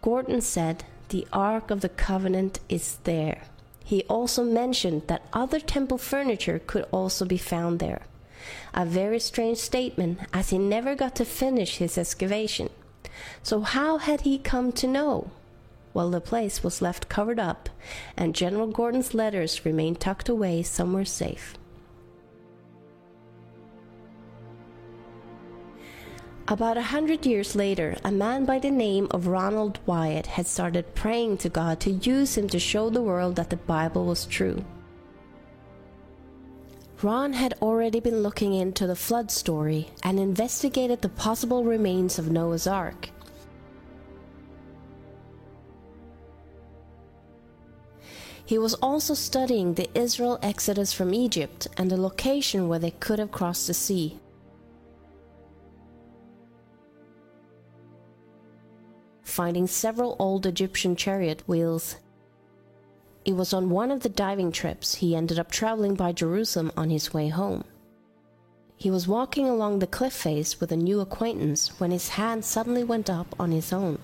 Gordon 0.00 0.40
said, 0.40 0.84
The 1.10 1.26
Ark 1.32 1.70
of 1.70 1.80
the 1.80 1.88
Covenant 1.88 2.60
is 2.68 2.98
there. 3.04 3.42
He 3.84 4.02
also 4.04 4.42
mentioned 4.42 5.02
that 5.08 5.26
other 5.32 5.60
temple 5.60 5.98
furniture 5.98 6.60
could 6.66 6.86
also 6.90 7.24
be 7.24 7.36
found 7.36 7.78
there. 7.78 8.02
A 8.74 8.86
very 8.86 9.20
strange 9.20 9.58
statement, 9.58 10.18
as 10.32 10.50
he 10.50 10.58
never 10.58 10.94
got 10.94 11.14
to 11.16 11.24
finish 11.24 11.76
his 11.76 11.98
excavation. 11.98 12.70
So, 13.42 13.60
how 13.60 13.98
had 13.98 14.22
he 14.22 14.38
come 14.38 14.72
to 14.72 14.86
know? 14.86 15.30
Well, 15.94 16.10
the 16.10 16.20
place 16.20 16.64
was 16.64 16.80
left 16.80 17.08
covered 17.08 17.38
up, 17.38 17.68
and 18.16 18.34
General 18.34 18.68
Gordon's 18.68 19.14
letters 19.14 19.66
remained 19.66 20.00
tucked 20.00 20.28
away 20.28 20.62
somewhere 20.62 21.04
safe. 21.04 21.54
About 26.52 26.76
a 26.76 26.82
hundred 26.82 27.24
years 27.24 27.56
later, 27.56 27.96
a 28.04 28.12
man 28.12 28.44
by 28.44 28.58
the 28.58 28.70
name 28.70 29.08
of 29.10 29.26
Ronald 29.26 29.78
Wyatt 29.86 30.26
had 30.26 30.46
started 30.46 30.94
praying 30.94 31.38
to 31.38 31.48
God 31.48 31.80
to 31.80 31.92
use 31.92 32.36
him 32.36 32.46
to 32.50 32.58
show 32.58 32.90
the 32.90 33.00
world 33.00 33.36
that 33.36 33.48
the 33.48 33.56
Bible 33.56 34.04
was 34.04 34.26
true. 34.26 34.62
Ron 37.00 37.32
had 37.32 37.54
already 37.62 38.00
been 38.00 38.22
looking 38.22 38.52
into 38.52 38.86
the 38.86 38.94
flood 38.94 39.30
story 39.30 39.88
and 40.04 40.20
investigated 40.20 41.00
the 41.00 41.08
possible 41.08 41.64
remains 41.64 42.18
of 42.18 42.30
Noah's 42.30 42.66
Ark. 42.66 43.08
He 48.44 48.58
was 48.58 48.74
also 48.74 49.14
studying 49.14 49.72
the 49.72 49.88
Israel 49.98 50.38
exodus 50.42 50.92
from 50.92 51.14
Egypt 51.14 51.66
and 51.78 51.90
the 51.90 51.96
location 51.96 52.68
where 52.68 52.78
they 52.78 52.90
could 52.90 53.18
have 53.18 53.32
crossed 53.32 53.68
the 53.68 53.72
sea. 53.72 54.20
Finding 59.32 59.66
several 59.66 60.14
old 60.18 60.44
Egyptian 60.44 60.94
chariot 60.94 61.42
wheels 61.46 61.96
it 63.24 63.32
was 63.32 63.54
on 63.54 63.70
one 63.70 63.90
of 63.90 64.00
the 64.00 64.10
diving 64.10 64.52
trips 64.52 64.96
he 64.96 65.16
ended 65.16 65.38
up 65.38 65.50
traveling 65.50 65.94
by 65.94 66.12
Jerusalem 66.12 66.70
on 66.76 66.90
his 66.90 67.14
way 67.14 67.28
home. 67.28 67.64
He 68.76 68.90
was 68.90 69.08
walking 69.08 69.48
along 69.48 69.78
the 69.78 69.86
cliff 69.86 70.12
face 70.12 70.60
with 70.60 70.70
a 70.70 70.76
new 70.76 71.00
acquaintance 71.00 71.80
when 71.80 71.92
his 71.92 72.10
hand 72.10 72.44
suddenly 72.44 72.84
went 72.84 73.08
up 73.08 73.34
on 73.40 73.52
his 73.52 73.72
own. 73.72 73.98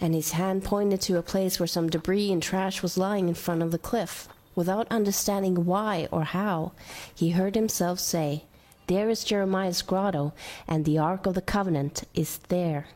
And 0.00 0.14
his 0.14 0.30
hand 0.30 0.64
pointed 0.64 1.02
to 1.02 1.18
a 1.18 1.22
place 1.22 1.60
where 1.60 1.66
some 1.66 1.90
debris 1.90 2.32
and 2.32 2.42
trash 2.42 2.82
was 2.82 2.96
lying 2.96 3.28
in 3.28 3.34
front 3.34 3.62
of 3.62 3.70
the 3.70 3.76
cliff. 3.76 4.28
Without 4.54 4.88
understanding 4.90 5.66
why 5.66 6.08
or 6.10 6.24
how, 6.24 6.72
he 7.14 7.32
heard 7.32 7.54
himself 7.54 8.00
say, 8.00 8.44
There 8.86 9.10
is 9.10 9.24
Jeremiah's 9.24 9.82
grotto, 9.82 10.32
and 10.66 10.86
the 10.86 10.96
Ark 10.96 11.26
of 11.26 11.34
the 11.34 11.42
Covenant 11.42 12.04
is 12.14 12.38
there. 12.48 12.86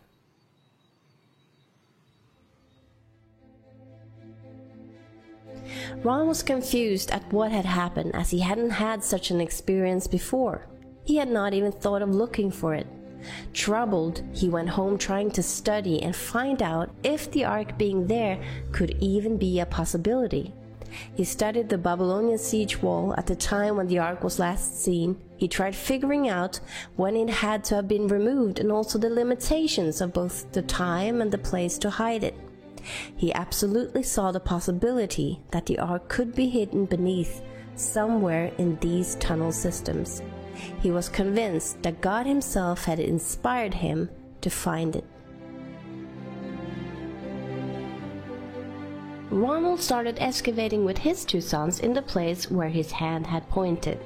Ron 6.02 6.26
was 6.26 6.42
confused 6.42 7.10
at 7.10 7.32
what 7.32 7.52
had 7.52 7.64
happened 7.64 8.14
as 8.14 8.30
he 8.30 8.40
hadn't 8.40 8.70
had 8.70 9.04
such 9.04 9.30
an 9.30 9.40
experience 9.40 10.06
before. 10.06 10.66
He 11.04 11.16
had 11.16 11.30
not 11.30 11.54
even 11.54 11.72
thought 11.72 12.02
of 12.02 12.14
looking 12.14 12.50
for 12.50 12.75
it. 12.75 12.87
Troubled, 13.52 14.22
he 14.32 14.48
went 14.48 14.68
home 14.68 14.98
trying 14.98 15.30
to 15.32 15.42
study 15.42 16.02
and 16.02 16.14
find 16.14 16.62
out 16.62 16.90
if 17.02 17.30
the 17.30 17.44
ark 17.44 17.76
being 17.76 18.06
there 18.06 18.40
could 18.72 18.96
even 19.00 19.37
be 19.37 19.58
a 19.60 19.66
possibility. 19.66 20.52
He 21.14 21.25
studied 21.25 21.68
the 21.68 21.78
Babylonian 21.78 22.38
siege 22.38 22.80
wall 22.80 23.14
at 23.18 23.26
the 23.26 23.37
time 23.37 23.76
when 23.76 23.88
the 23.88 23.98
ark 23.98 24.22
was 24.22 24.38
last 24.38 24.82
seen. 24.82 25.20
He 25.37 25.48
tried 25.48 25.76
figuring 25.76 26.28
out 26.28 26.60
when 26.96 27.16
it 27.16 27.28
had 27.28 27.64
to 27.64 27.76
have 27.76 27.88
been 27.88 28.08
removed 28.08 28.58
and 28.58 28.72
also 28.72 28.98
the 28.98 29.10
limitations 29.10 30.00
of 30.00 30.12
both 30.12 30.50
the 30.52 30.62
time 30.62 31.20
and 31.20 31.30
the 31.30 31.38
place 31.38 31.78
to 31.78 31.90
hide 31.90 32.25
it. 32.25 32.34
He 33.16 33.32
absolutely 33.32 34.02
saw 34.02 34.32
the 34.32 34.40
possibility 34.40 35.40
that 35.50 35.66
the 35.66 35.78
ark 35.78 36.08
could 36.08 36.35
be 36.35 36.49
hidden 36.49 36.87
beneath 36.87 37.42
somewhere 37.76 38.52
in 38.58 38.76
these 38.80 39.14
tunnel 39.16 39.52
systems. 39.52 40.23
He 40.80 40.90
was 40.90 41.08
convinced 41.08 41.82
that 41.82 42.00
God 42.00 42.26
Himself 42.26 42.85
had 42.85 42.99
inspired 42.99 43.75
him 43.75 44.11
to 44.40 44.50
find 44.50 44.97
it. 44.97 45.04
Ronald 49.30 49.80
started 49.80 50.16
excavating 50.20 50.85
with 50.85 50.99
his 50.99 51.25
two 51.25 51.40
sons 51.40 51.80
in 51.80 51.92
the 51.92 52.02
place 52.02 52.50
where 52.50 52.70
his 52.70 52.90
hand 52.90 53.26
had 53.26 53.49
pointed. 53.50 54.00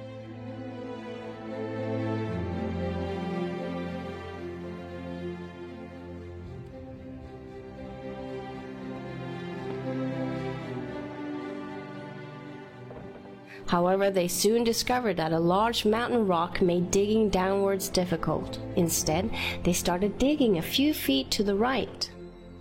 However, 13.73 14.11
they 14.11 14.29
soon 14.29 14.65
discovered 14.65 15.17
that 15.17 15.33
a 15.33 15.39
large 15.39 15.87
mountain 15.87 16.27
rock 16.27 16.61
made 16.61 16.91
digging 16.91 17.31
downwards 17.31 17.89
difficult. 17.89 18.59
Instead, 18.77 19.31
they 19.63 19.73
started 19.73 20.19
digging 20.19 20.59
a 20.59 20.69
few 20.77 20.93
feet 20.93 21.31
to 21.31 21.43
the 21.43 21.55
right. 21.55 22.11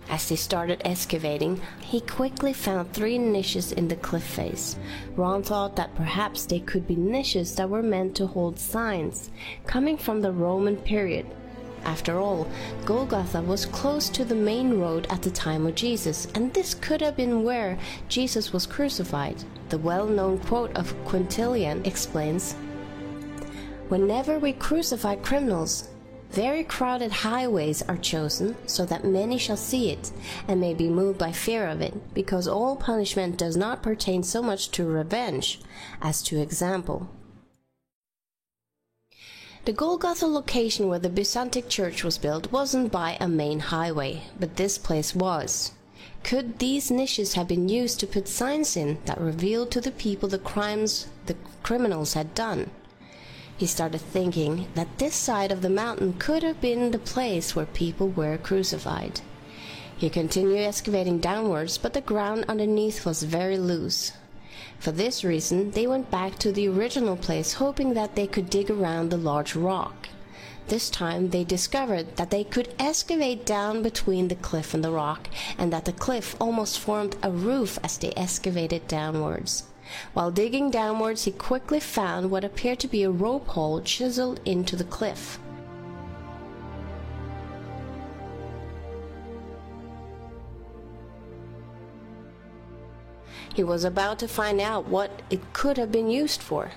As 0.08 0.26
they 0.26 0.36
started 0.36 0.80
excavating, 0.86 1.60
he 1.82 2.00
quickly 2.00 2.54
found 2.54 2.94
three 2.94 3.18
niches 3.18 3.72
in 3.72 3.88
the 3.88 3.96
cliff 3.96 4.24
face. 4.24 4.78
Ron 5.14 5.42
thought 5.42 5.76
that 5.76 5.94
perhaps 5.96 6.46
they 6.46 6.60
could 6.60 6.86
be 6.86 6.96
niches 6.96 7.56
that 7.56 7.68
were 7.68 7.82
meant 7.82 8.14
to 8.16 8.26
hold 8.26 8.58
signs, 8.58 9.28
coming 9.66 9.98
from 9.98 10.22
the 10.22 10.32
Roman 10.32 10.78
period. 10.78 11.26
After 11.84 12.18
all, 12.18 12.46
Golgotha 12.84 13.42
was 13.42 13.66
close 13.66 14.08
to 14.10 14.24
the 14.24 14.34
main 14.34 14.78
road 14.78 15.06
at 15.10 15.22
the 15.22 15.30
time 15.30 15.66
of 15.66 15.74
Jesus, 15.74 16.26
and 16.34 16.52
this 16.52 16.74
could 16.74 17.00
have 17.00 17.16
been 17.16 17.42
where 17.42 17.78
Jesus 18.08 18.52
was 18.52 18.66
crucified. 18.66 19.44
The 19.68 19.78
well 19.78 20.06
known 20.06 20.38
quote 20.38 20.76
of 20.76 20.94
Quintilian 21.04 21.84
explains 21.84 22.54
Whenever 23.88 24.38
we 24.38 24.52
crucify 24.52 25.16
criminals, 25.16 25.88
very 26.30 26.64
crowded 26.64 27.12
highways 27.12 27.82
are 27.82 27.98
chosen 27.98 28.56
so 28.66 28.86
that 28.86 29.04
many 29.04 29.36
shall 29.36 29.56
see 29.56 29.90
it 29.90 30.10
and 30.48 30.58
may 30.58 30.72
be 30.72 30.88
moved 30.88 31.18
by 31.18 31.30
fear 31.30 31.68
of 31.68 31.82
it, 31.82 32.14
because 32.14 32.48
all 32.48 32.74
punishment 32.74 33.36
does 33.36 33.54
not 33.54 33.82
pertain 33.82 34.22
so 34.22 34.40
much 34.42 34.70
to 34.70 34.86
revenge 34.86 35.60
as 36.00 36.22
to 36.22 36.40
example. 36.40 37.10
The 39.64 39.72
Golgotha 39.72 40.26
location 40.26 40.88
where 40.88 40.98
the 40.98 41.08
Byzantine 41.08 41.68
church 41.68 42.02
was 42.02 42.18
built 42.18 42.50
wasn't 42.50 42.90
by 42.90 43.16
a 43.20 43.28
main 43.28 43.60
highway, 43.60 44.24
but 44.36 44.56
this 44.56 44.76
place 44.76 45.14
was. 45.14 45.70
Could 46.24 46.58
these 46.58 46.90
niches 46.90 47.34
have 47.34 47.46
been 47.46 47.68
used 47.68 48.00
to 48.00 48.08
put 48.08 48.26
signs 48.26 48.76
in 48.76 48.98
that 49.04 49.20
revealed 49.20 49.70
to 49.70 49.80
the 49.80 49.92
people 49.92 50.28
the 50.28 50.40
crimes 50.40 51.06
the 51.26 51.36
criminals 51.62 52.14
had 52.14 52.34
done? 52.34 52.70
He 53.56 53.66
started 53.66 54.00
thinking 54.00 54.66
that 54.74 54.98
this 54.98 55.14
side 55.14 55.52
of 55.52 55.62
the 55.62 55.70
mountain 55.70 56.14
could 56.14 56.42
have 56.42 56.60
been 56.60 56.90
the 56.90 56.98
place 56.98 57.54
where 57.54 57.66
people 57.66 58.08
were 58.08 58.38
crucified. 58.38 59.20
He 59.96 60.10
continued 60.10 60.58
excavating 60.58 61.20
downwards, 61.20 61.78
but 61.78 61.92
the 61.92 62.00
ground 62.00 62.46
underneath 62.48 63.06
was 63.06 63.22
very 63.22 63.58
loose. 63.58 64.10
For 64.82 64.90
this 64.90 65.22
reason, 65.22 65.70
they 65.70 65.86
went 65.86 66.10
back 66.10 66.40
to 66.40 66.50
the 66.50 66.66
original 66.66 67.14
place, 67.14 67.52
hoping 67.52 67.94
that 67.94 68.16
they 68.16 68.26
could 68.26 68.50
dig 68.50 68.68
around 68.68 69.10
the 69.10 69.16
large 69.16 69.54
rock. 69.54 70.08
This 70.66 70.90
time, 70.90 71.30
they 71.30 71.44
discovered 71.44 72.16
that 72.16 72.30
they 72.30 72.42
could 72.42 72.74
excavate 72.80 73.46
down 73.46 73.84
between 73.84 74.26
the 74.26 74.34
cliff 74.34 74.74
and 74.74 74.82
the 74.82 74.90
rock, 74.90 75.28
and 75.56 75.72
that 75.72 75.84
the 75.84 75.92
cliff 75.92 76.34
almost 76.40 76.80
formed 76.80 77.14
a 77.22 77.30
roof 77.30 77.78
as 77.84 77.96
they 77.96 78.10
excavated 78.16 78.88
downwards. 78.88 79.62
While 80.14 80.32
digging 80.32 80.68
downwards, 80.72 81.26
he 81.26 81.30
quickly 81.30 81.78
found 81.78 82.32
what 82.32 82.42
appeared 82.42 82.80
to 82.80 82.88
be 82.88 83.04
a 83.04 83.10
rope 83.10 83.46
hole 83.46 83.82
chiseled 83.82 84.40
into 84.44 84.74
the 84.74 84.82
cliff. 84.82 85.38
He 93.54 93.62
was 93.62 93.84
about 93.84 94.18
to 94.20 94.28
find 94.28 94.60
out 94.60 94.88
what 94.88 95.22
it 95.28 95.52
could 95.52 95.76
have 95.76 95.92
been 95.92 96.08
used 96.08 96.40
for. 96.40 96.72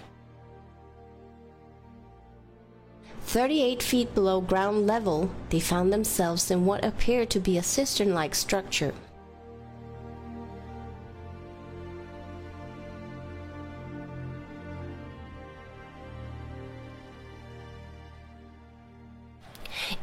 38 3.22 3.82
feet 3.82 4.14
below 4.14 4.40
ground 4.42 4.86
level, 4.86 5.32
they 5.50 5.60
found 5.60 5.92
themselves 5.92 6.52
in 6.52 6.66
what 6.66 6.86
appeared 6.86 7.30
to 7.32 7.40
be 7.40 7.58
a 7.58 7.64
cistern 7.64 8.14
like 8.14 8.36
structure. 8.36 8.94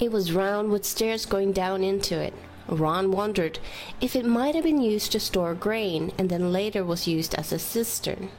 It 0.01 0.11
was 0.11 0.33
round 0.33 0.71
with 0.71 0.85
stairs 0.85 1.27
going 1.27 1.53
down 1.53 1.85
into 1.85 2.19
it. 2.19 2.35
Ron 2.69 3.11
wondered 3.11 3.59
if 4.01 4.15
it 4.15 4.25
might 4.25 4.55
have 4.55 4.65
been 4.65 4.81
used 4.81 5.13
to 5.13 5.21
store 5.21 5.55
grain 5.55 6.13
and 6.19 6.31
then 6.31 6.53
later 6.53 6.85
was 6.85 7.07
used 7.07 7.35
as 7.35 7.53
a 7.53 7.59
cistern. 7.59 8.31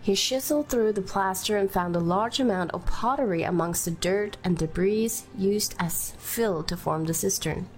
He 0.00 0.14
chiseled 0.14 0.68
through 0.68 0.92
the 0.92 1.00
plaster 1.00 1.56
and 1.56 1.70
found 1.70 1.96
a 1.96 2.00
large 2.00 2.38
amount 2.38 2.72
of 2.72 2.84
pottery 2.84 3.42
amongst 3.42 3.86
the 3.86 3.90
dirt 3.90 4.36
and 4.44 4.58
debris 4.58 5.10
used 5.36 5.74
as 5.78 6.12
fill 6.18 6.62
to 6.64 6.76
form 6.76 7.04
the 7.06 7.14
cistern. 7.14 7.68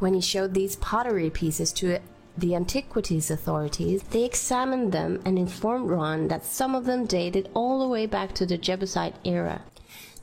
When 0.00 0.14
he 0.14 0.20
showed 0.20 0.54
these 0.54 0.74
pottery 0.76 1.30
pieces 1.30 1.72
to 1.74 2.00
the 2.36 2.56
antiquities 2.56 3.30
authorities, 3.30 4.02
they 4.10 4.24
examined 4.24 4.90
them 4.90 5.22
and 5.24 5.38
informed 5.38 5.90
Ron 5.90 6.26
that 6.26 6.44
some 6.44 6.74
of 6.74 6.86
them 6.86 7.06
dated 7.06 7.48
all 7.54 7.78
the 7.78 7.88
way 7.88 8.06
back 8.06 8.34
to 8.34 8.46
the 8.46 8.58
Jebusite 8.58 9.14
era. 9.24 9.62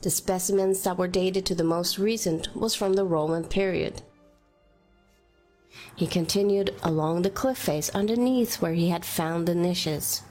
The 0.02 0.10
specimens 0.10 0.82
that 0.82 0.98
were 0.98 1.06
dated 1.06 1.46
to 1.46 1.54
the 1.54 1.62
most 1.62 1.96
recent 1.96 2.54
was 2.56 2.74
from 2.74 2.94
the 2.94 3.04
Roman 3.04 3.44
period. 3.44 4.02
He 5.94 6.08
continued 6.08 6.74
along 6.82 7.22
the 7.22 7.30
cliff 7.30 7.58
face 7.58 7.88
underneath 7.90 8.60
where 8.60 8.74
he 8.74 8.88
had 8.88 9.04
found 9.04 9.46
the 9.46 9.54
niches. 9.54 10.22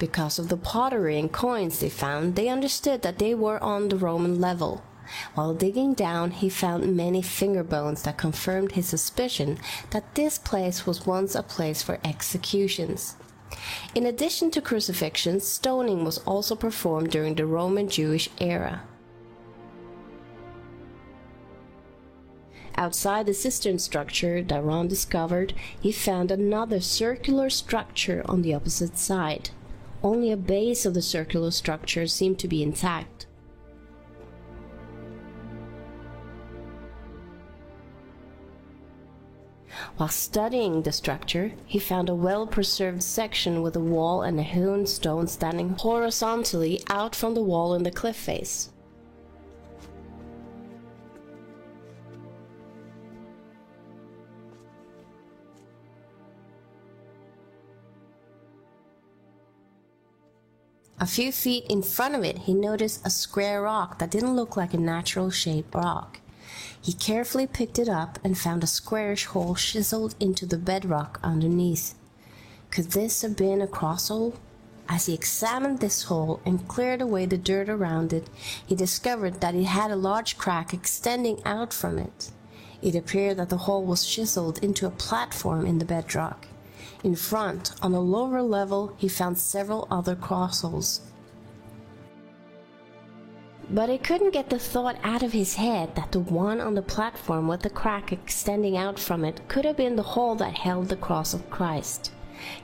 Because 0.00 0.40
of 0.40 0.48
the 0.48 0.56
pottery 0.56 1.16
and 1.16 1.30
coins 1.30 1.78
they 1.78 1.88
found, 1.88 2.34
they 2.34 2.48
understood 2.48 3.02
that 3.02 3.18
they 3.20 3.32
were 3.32 3.62
on 3.62 3.88
the 3.88 3.96
Roman 3.96 4.40
level. 4.40 4.82
While 5.34 5.54
digging 5.54 5.94
down, 5.94 6.32
he 6.32 6.48
found 6.48 6.96
many 6.96 7.22
finger 7.22 7.62
bones 7.62 8.02
that 8.02 8.18
confirmed 8.18 8.72
his 8.72 8.86
suspicion 8.86 9.58
that 9.90 10.16
this 10.16 10.38
place 10.38 10.86
was 10.86 11.06
once 11.06 11.36
a 11.36 11.44
place 11.44 11.82
for 11.82 12.00
executions. 12.02 13.14
In 13.94 14.06
addition 14.06 14.50
to 14.52 14.60
crucifixions, 14.60 15.46
stoning 15.46 16.04
was 16.04 16.18
also 16.18 16.56
performed 16.56 17.10
during 17.10 17.36
the 17.36 17.46
Roman 17.46 17.88
Jewish 17.88 18.28
era. 18.40 18.82
Outside 22.80 23.26
the 23.26 23.34
cistern 23.34 23.78
structure 23.78 24.42
Daron 24.42 24.88
discovered, 24.88 25.52
he 25.78 25.92
found 25.92 26.30
another 26.30 26.80
circular 26.80 27.50
structure 27.50 28.22
on 28.24 28.40
the 28.40 28.54
opposite 28.54 28.96
side. 28.96 29.50
Only 30.02 30.32
a 30.32 30.36
base 30.38 30.86
of 30.86 30.94
the 30.94 31.02
circular 31.02 31.50
structure 31.50 32.06
seemed 32.06 32.38
to 32.38 32.48
be 32.48 32.62
intact. 32.62 33.26
While 39.98 40.08
studying 40.08 40.80
the 40.80 40.92
structure, 40.92 41.52
he 41.66 41.78
found 41.78 42.08
a 42.08 42.14
well 42.14 42.46
preserved 42.46 43.02
section 43.02 43.60
with 43.60 43.76
a 43.76 43.80
wall 43.80 44.22
and 44.22 44.40
a 44.40 44.42
hewn 44.42 44.86
stone 44.86 45.26
standing 45.26 45.76
horizontally 45.78 46.80
out 46.88 47.14
from 47.14 47.34
the 47.34 47.42
wall 47.42 47.74
in 47.74 47.82
the 47.82 47.90
cliff 47.90 48.16
face. 48.16 48.70
A 61.02 61.06
few 61.06 61.32
feet 61.32 61.64
in 61.70 61.82
front 61.82 62.14
of 62.14 62.24
it, 62.24 62.40
he 62.40 62.52
noticed 62.52 63.06
a 63.06 63.10
square 63.10 63.62
rock 63.62 63.98
that 63.98 64.10
didn't 64.10 64.36
look 64.36 64.54
like 64.54 64.74
a 64.74 64.78
natural 64.78 65.30
shaped 65.30 65.74
rock. 65.74 66.20
He 66.78 66.92
carefully 66.92 67.46
picked 67.46 67.78
it 67.78 67.88
up 67.88 68.18
and 68.22 68.36
found 68.36 68.62
a 68.62 68.66
squarish 68.66 69.24
hole 69.24 69.54
chiseled 69.54 70.14
into 70.20 70.44
the 70.44 70.58
bedrock 70.58 71.18
underneath. 71.22 71.94
Could 72.70 72.90
this 72.90 73.22
have 73.22 73.34
been 73.34 73.62
a 73.62 73.66
cross 73.66 74.08
hole? 74.08 74.34
As 74.90 75.06
he 75.06 75.14
examined 75.14 75.80
this 75.80 76.02
hole 76.02 76.40
and 76.44 76.68
cleared 76.68 77.00
away 77.00 77.24
the 77.24 77.38
dirt 77.38 77.70
around 77.70 78.12
it, 78.12 78.28
he 78.66 78.74
discovered 78.74 79.40
that 79.40 79.54
it 79.54 79.64
had 79.64 79.90
a 79.90 79.96
large 79.96 80.36
crack 80.36 80.74
extending 80.74 81.40
out 81.46 81.72
from 81.72 81.98
it. 81.98 82.30
It 82.82 82.94
appeared 82.94 83.38
that 83.38 83.48
the 83.48 83.64
hole 83.64 83.86
was 83.86 84.04
chiseled 84.04 84.62
into 84.62 84.86
a 84.86 84.90
platform 84.90 85.64
in 85.64 85.78
the 85.78 85.86
bedrock. 85.86 86.46
In 87.02 87.16
front, 87.16 87.72
on 87.82 87.94
a 87.94 88.00
lower 88.00 88.42
level, 88.42 88.94
he 88.98 89.08
found 89.08 89.38
several 89.38 89.88
other 89.90 90.14
crossholes. 90.14 91.00
But 93.70 93.88
he 93.88 93.98
couldn't 93.98 94.32
get 94.32 94.50
the 94.50 94.58
thought 94.58 94.96
out 95.02 95.22
of 95.22 95.32
his 95.32 95.54
head 95.54 95.94
that 95.94 96.12
the 96.12 96.20
one 96.20 96.60
on 96.60 96.74
the 96.74 96.82
platform 96.82 97.48
with 97.48 97.60
the 97.62 97.70
crack 97.70 98.12
extending 98.12 98.76
out 98.76 98.98
from 98.98 99.24
it 99.24 99.40
could 99.48 99.64
have 99.64 99.76
been 99.76 99.96
the 99.96 100.02
hole 100.02 100.34
that 100.34 100.58
held 100.58 100.88
the 100.88 100.96
cross 100.96 101.32
of 101.32 101.48
Christ. 101.48 102.12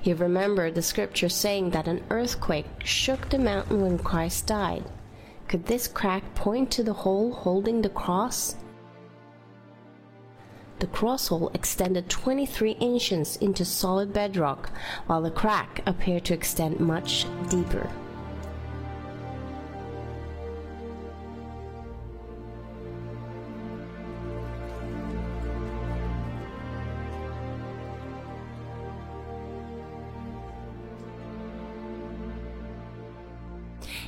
He 0.03 0.13
remembered 0.13 0.75
the 0.75 0.83
scripture 0.83 1.29
saying 1.29 1.71
that 1.71 1.87
an 1.87 2.03
earthquake 2.11 2.67
shook 2.85 3.29
the 3.29 3.39
mountain 3.39 3.83
when 3.83 3.99
Christ 3.99 4.47
died. 4.47 4.85
Could 5.49 5.67
this 5.67 5.87
crack 5.87 6.35
point 6.35 6.71
to 6.73 6.83
the 6.83 6.93
hole 6.93 7.33
holding 7.33 7.83
the 7.83 7.89
cross? 7.89 8.57
The 10.79 10.87
crosshole 10.89 11.51
extended 11.55 12.11
23 12.11 12.73
inches 12.73 13.37
into 13.37 13.65
solid 13.65 14.13
bedrock, 14.13 14.71
while 15.07 15.23
the 15.23 15.31
crack 15.31 15.83
appeared 15.87 16.27
to 16.27 16.35
extend 16.35 16.81
much 16.81 17.25
deeper. 17.49 17.91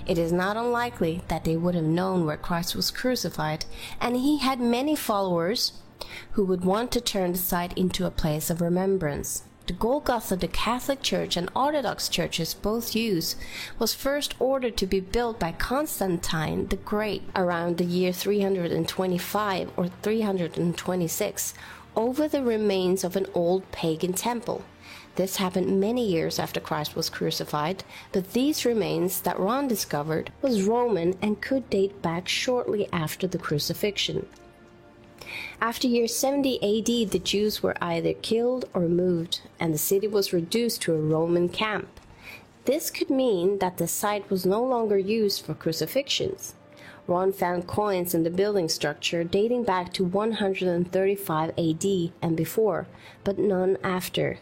It 0.07 0.17
is 0.17 0.33
not 0.33 0.57
unlikely 0.57 1.23
that 1.29 1.45
they 1.45 1.57
would 1.57 1.75
have 1.75 1.85
known 1.85 2.25
where 2.25 2.39
Christ 2.39 2.75
was 2.75 2.91
crucified, 2.91 3.67
and 4.01 4.17
he 4.17 4.39
had 4.39 4.59
many 4.59 4.97
followers 4.97 5.73
who 6.33 6.45
would 6.45 6.65
want 6.65 6.93
to 6.93 7.01
turn 7.01 7.33
the 7.33 7.39
site 7.39 7.77
into 7.77 8.07
a 8.07 8.11
place 8.11 8.51
of 8.51 8.61
remembrance. 8.61 9.43
The 9.69 9.75
Golgotha 9.75 10.35
the 10.35 10.49
Catholic 10.49 11.03
Church 11.03 11.37
and 11.37 11.51
Orthodox 11.55 12.09
churches 12.09 12.55
both 12.55 12.97
use 12.97 13.37
was 13.79 13.93
first 13.93 14.35
ordered 14.39 14.79
to 14.79 14.87
be 14.87 14.99
built 14.99 15.39
by 15.39 15.53
Constantine 15.53 16.69
the 16.69 16.77
Great 16.77 17.23
around 17.37 17.77
the 17.77 17.85
year 17.85 18.11
325 18.11 19.71
or 19.77 19.89
326 19.89 21.55
over 21.95 22.29
the 22.29 22.43
remains 22.43 23.05
of 23.05 23.15
an 23.15 23.27
old 23.35 23.71
pagan 23.71 24.15
temple. 24.15 24.65
This 25.17 25.37
happened 25.37 25.81
many 25.81 26.07
years 26.07 26.39
after 26.39 26.61
Christ 26.61 26.97
was 26.97 27.11
crucified, 27.11 27.85
but 28.13 28.33
these 28.33 28.65
remains 28.65 29.21
that 29.21 29.39
Ron 29.39 29.69
discovered 29.69 30.33
was 30.41 30.63
Roman 30.63 31.15
and 31.21 31.43
could 31.43 31.69
date 31.69 32.01
back 32.01 32.27
shortly 32.27 32.89
after 32.91 33.27
the 33.27 33.37
crucifixion. 33.37 34.27
After 35.61 35.87
year 35.87 36.09
70 36.09 36.57
AD, 36.57 37.11
the 37.11 37.19
Jews 37.19 37.63
were 37.63 37.77
either 37.81 38.13
killed 38.13 38.67
or 38.75 38.83
moved, 38.83 39.41
and 39.61 39.75
the 39.75 39.79
city 39.79 40.07
was 40.07 40.33
reduced 40.33 40.83
to 40.83 40.95
a 40.95 41.01
Roman 41.01 41.49
camp. 41.49 41.89
This 42.65 42.91
could 42.91 43.11
mean 43.11 43.59
that 43.59 43.79
the 43.79 43.89
site 43.89 44.29
was 44.31 44.45
no 44.45 44.63
longer 44.63 44.99
used 44.99 45.45
for 45.45 45.55
crucifixions. 45.55 46.55
Ron 47.07 47.33
found 47.33 47.67
coins 47.67 48.15
in 48.15 48.23
the 48.23 48.31
building 48.31 48.69
structure 48.69 49.25
dating 49.25 49.65
back 49.65 49.93
to 49.95 50.05
135 50.05 51.51
AD 51.59 52.13
and 52.21 52.37
before, 52.37 52.87
but 53.25 53.39
none 53.39 53.79
after. 53.83 54.39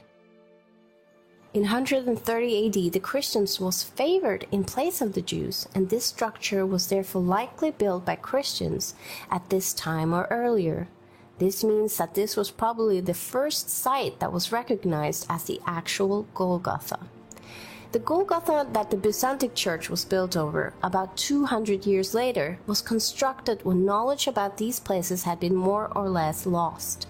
In 1.56 1.62
130 1.62 2.66
AD, 2.66 2.92
the 2.92 3.00
Christians 3.00 3.58
was 3.58 3.82
favored 3.82 4.46
in 4.52 4.62
place 4.62 5.00
of 5.00 5.14
the 5.14 5.22
Jews, 5.22 5.66
and 5.74 5.88
this 5.88 6.04
structure 6.04 6.66
was 6.66 6.88
therefore 6.88 7.22
likely 7.22 7.70
built 7.70 8.04
by 8.04 8.16
Christians 8.16 8.94
at 9.30 9.48
this 9.48 9.72
time 9.72 10.12
or 10.12 10.26
earlier. 10.30 10.86
This 11.38 11.64
means 11.64 11.96
that 11.96 12.12
this 12.12 12.36
was 12.36 12.50
probably 12.50 13.00
the 13.00 13.14
first 13.14 13.70
site 13.70 14.20
that 14.20 14.34
was 14.34 14.52
recognized 14.52 15.24
as 15.30 15.44
the 15.44 15.58
actual 15.66 16.26
Golgotha. 16.34 16.98
The 17.92 18.00
Golgotha 18.00 18.68
that 18.72 18.90
the 18.90 18.98
Byzantine 18.98 19.54
Church 19.54 19.88
was 19.88 20.04
built 20.04 20.36
over 20.36 20.74
about 20.82 21.16
200 21.16 21.86
years 21.86 22.12
later 22.12 22.58
was 22.66 22.82
constructed 22.82 23.64
when 23.64 23.86
knowledge 23.86 24.26
about 24.26 24.58
these 24.58 24.78
places 24.78 25.22
had 25.22 25.40
been 25.40 25.56
more 25.56 25.90
or 25.96 26.10
less 26.10 26.44
lost. 26.44 27.06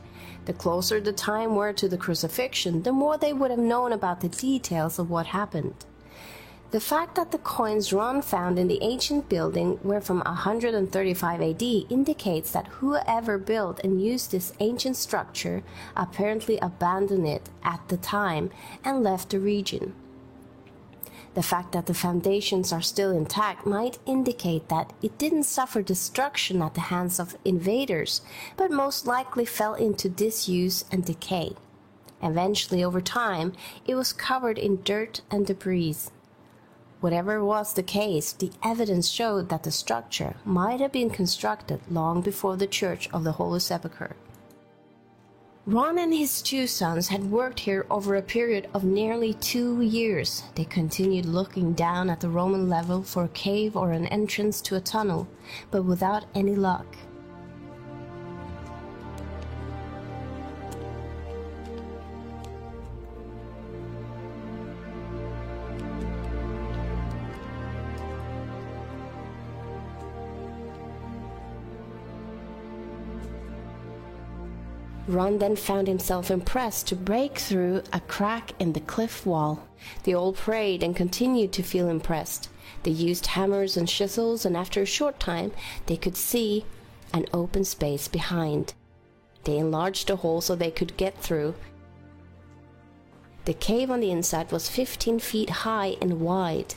The 0.46 0.52
closer 0.52 1.00
the 1.00 1.12
time 1.12 1.56
were 1.56 1.72
to 1.72 1.88
the 1.88 1.98
crucifixion, 1.98 2.82
the 2.82 2.92
more 2.92 3.18
they 3.18 3.32
would 3.32 3.50
have 3.50 3.58
known 3.58 3.92
about 3.92 4.20
the 4.20 4.28
details 4.28 4.98
of 4.98 5.10
what 5.10 5.26
happened. 5.26 5.84
The 6.70 6.80
fact 6.80 7.16
that 7.16 7.32
the 7.32 7.38
coins 7.38 7.92
Ron 7.92 8.22
found 8.22 8.58
in 8.58 8.68
the 8.68 8.82
ancient 8.82 9.28
building 9.28 9.78
were 9.82 10.00
from 10.00 10.20
135 10.20 11.40
AD 11.42 11.62
indicates 11.62 12.52
that 12.52 12.68
whoever 12.78 13.38
built 13.38 13.80
and 13.82 14.00
used 14.00 14.30
this 14.30 14.52
ancient 14.60 14.96
structure 14.96 15.62
apparently 15.96 16.58
abandoned 16.58 17.26
it 17.26 17.48
at 17.64 17.86
the 17.88 17.96
time 17.96 18.50
and 18.84 19.02
left 19.02 19.30
the 19.30 19.40
region. 19.40 19.94
The 21.36 21.42
fact 21.42 21.72
that 21.72 21.84
the 21.84 21.92
foundations 21.92 22.72
are 22.72 22.80
still 22.80 23.10
intact 23.10 23.66
might 23.66 23.98
indicate 24.06 24.70
that 24.70 24.94
it 25.02 25.18
didn't 25.18 25.42
suffer 25.42 25.82
destruction 25.82 26.62
at 26.62 26.72
the 26.72 26.88
hands 26.88 27.20
of 27.20 27.36
invaders, 27.44 28.22
but 28.56 28.70
most 28.70 29.06
likely 29.06 29.44
fell 29.44 29.74
into 29.74 30.08
disuse 30.08 30.86
and 30.90 31.04
decay. 31.04 31.54
Eventually, 32.22 32.82
over 32.82 33.02
time, 33.02 33.52
it 33.86 33.96
was 33.96 34.14
covered 34.14 34.56
in 34.56 34.80
dirt 34.82 35.20
and 35.30 35.46
debris. 35.46 35.96
Whatever 37.00 37.44
was 37.44 37.74
the 37.74 37.82
case, 37.82 38.32
the 38.32 38.52
evidence 38.64 39.10
showed 39.10 39.50
that 39.50 39.64
the 39.64 39.70
structure 39.70 40.36
might 40.42 40.80
have 40.80 40.92
been 40.92 41.10
constructed 41.10 41.80
long 41.90 42.22
before 42.22 42.56
the 42.56 42.66
Church 42.66 43.10
of 43.12 43.24
the 43.24 43.32
Holy 43.32 43.60
Sepulchre. 43.60 44.16
Ron 45.68 45.98
and 45.98 46.14
his 46.14 46.42
two 46.42 46.68
sons 46.68 47.08
had 47.08 47.28
worked 47.28 47.58
here 47.58 47.86
over 47.90 48.14
a 48.14 48.22
period 48.22 48.68
of 48.72 48.84
nearly 48.84 49.34
two 49.34 49.80
years. 49.80 50.44
They 50.54 50.64
continued 50.64 51.26
looking 51.26 51.72
down 51.72 52.08
at 52.08 52.20
the 52.20 52.28
Roman 52.28 52.68
level 52.68 53.02
for 53.02 53.24
a 53.24 53.28
cave 53.30 53.76
or 53.76 53.90
an 53.90 54.06
entrance 54.06 54.60
to 54.60 54.76
a 54.76 54.80
tunnel, 54.80 55.26
but 55.72 55.82
without 55.82 56.26
any 56.36 56.54
luck. 56.54 56.86
Ron 75.08 75.38
then 75.38 75.54
found 75.54 75.86
himself 75.86 76.30
impressed 76.32 76.88
to 76.88 76.96
break 76.96 77.38
through 77.38 77.82
a 77.92 78.00
crack 78.00 78.52
in 78.58 78.72
the 78.72 78.80
cliff 78.80 79.24
wall. 79.24 79.64
They 80.02 80.14
all 80.14 80.32
prayed 80.32 80.82
and 80.82 80.96
continued 80.96 81.52
to 81.52 81.62
feel 81.62 81.88
impressed. 81.88 82.48
They 82.82 82.90
used 82.90 83.26
hammers 83.26 83.76
and 83.76 83.86
chisels, 83.86 84.44
and 84.44 84.56
after 84.56 84.82
a 84.82 84.86
short 84.86 85.20
time, 85.20 85.52
they 85.86 85.96
could 85.96 86.16
see 86.16 86.64
an 87.14 87.26
open 87.32 87.64
space 87.64 88.08
behind. 88.08 88.74
They 89.44 89.58
enlarged 89.58 90.08
the 90.08 90.16
hole 90.16 90.40
so 90.40 90.56
they 90.56 90.72
could 90.72 90.96
get 90.96 91.16
through. 91.18 91.54
The 93.44 93.54
cave 93.54 93.92
on 93.92 94.00
the 94.00 94.10
inside 94.10 94.50
was 94.50 94.68
15 94.68 95.20
feet 95.20 95.50
high 95.50 95.96
and 96.00 96.20
wide. 96.20 96.74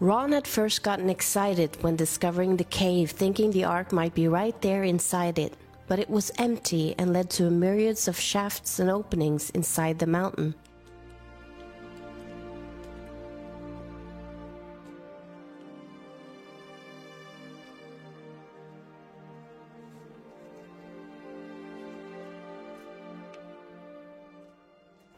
Ron 0.00 0.32
had 0.32 0.48
first 0.48 0.82
gotten 0.82 1.08
excited 1.08 1.80
when 1.80 1.94
discovering 1.94 2.56
the 2.56 2.64
cave, 2.64 3.12
thinking 3.12 3.52
the 3.52 3.64
ark 3.64 3.92
might 3.92 4.14
be 4.14 4.26
right 4.26 4.60
there 4.62 4.82
inside 4.82 5.38
it 5.38 5.54
but 5.90 5.98
it 5.98 6.08
was 6.08 6.30
empty 6.38 6.94
and 6.98 7.12
led 7.12 7.28
to 7.28 7.50
myriads 7.50 8.06
of 8.06 8.16
shafts 8.16 8.78
and 8.78 8.88
openings 8.88 9.50
inside 9.50 9.98
the 9.98 10.06
mountain. 10.06 10.54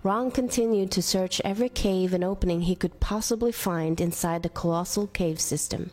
Ron 0.03 0.31
continued 0.31 0.91
to 0.93 1.03
search 1.03 1.43
every 1.45 1.69
cave 1.69 2.15
and 2.15 2.25
opening 2.25 2.63
he 2.63 2.75
could 2.75 2.99
possibly 2.99 3.53
find 3.53 4.01
inside 4.01 4.43
the 4.43 4.49
colossal 4.49 5.07
cave 5.09 5.39
system. 5.39 5.91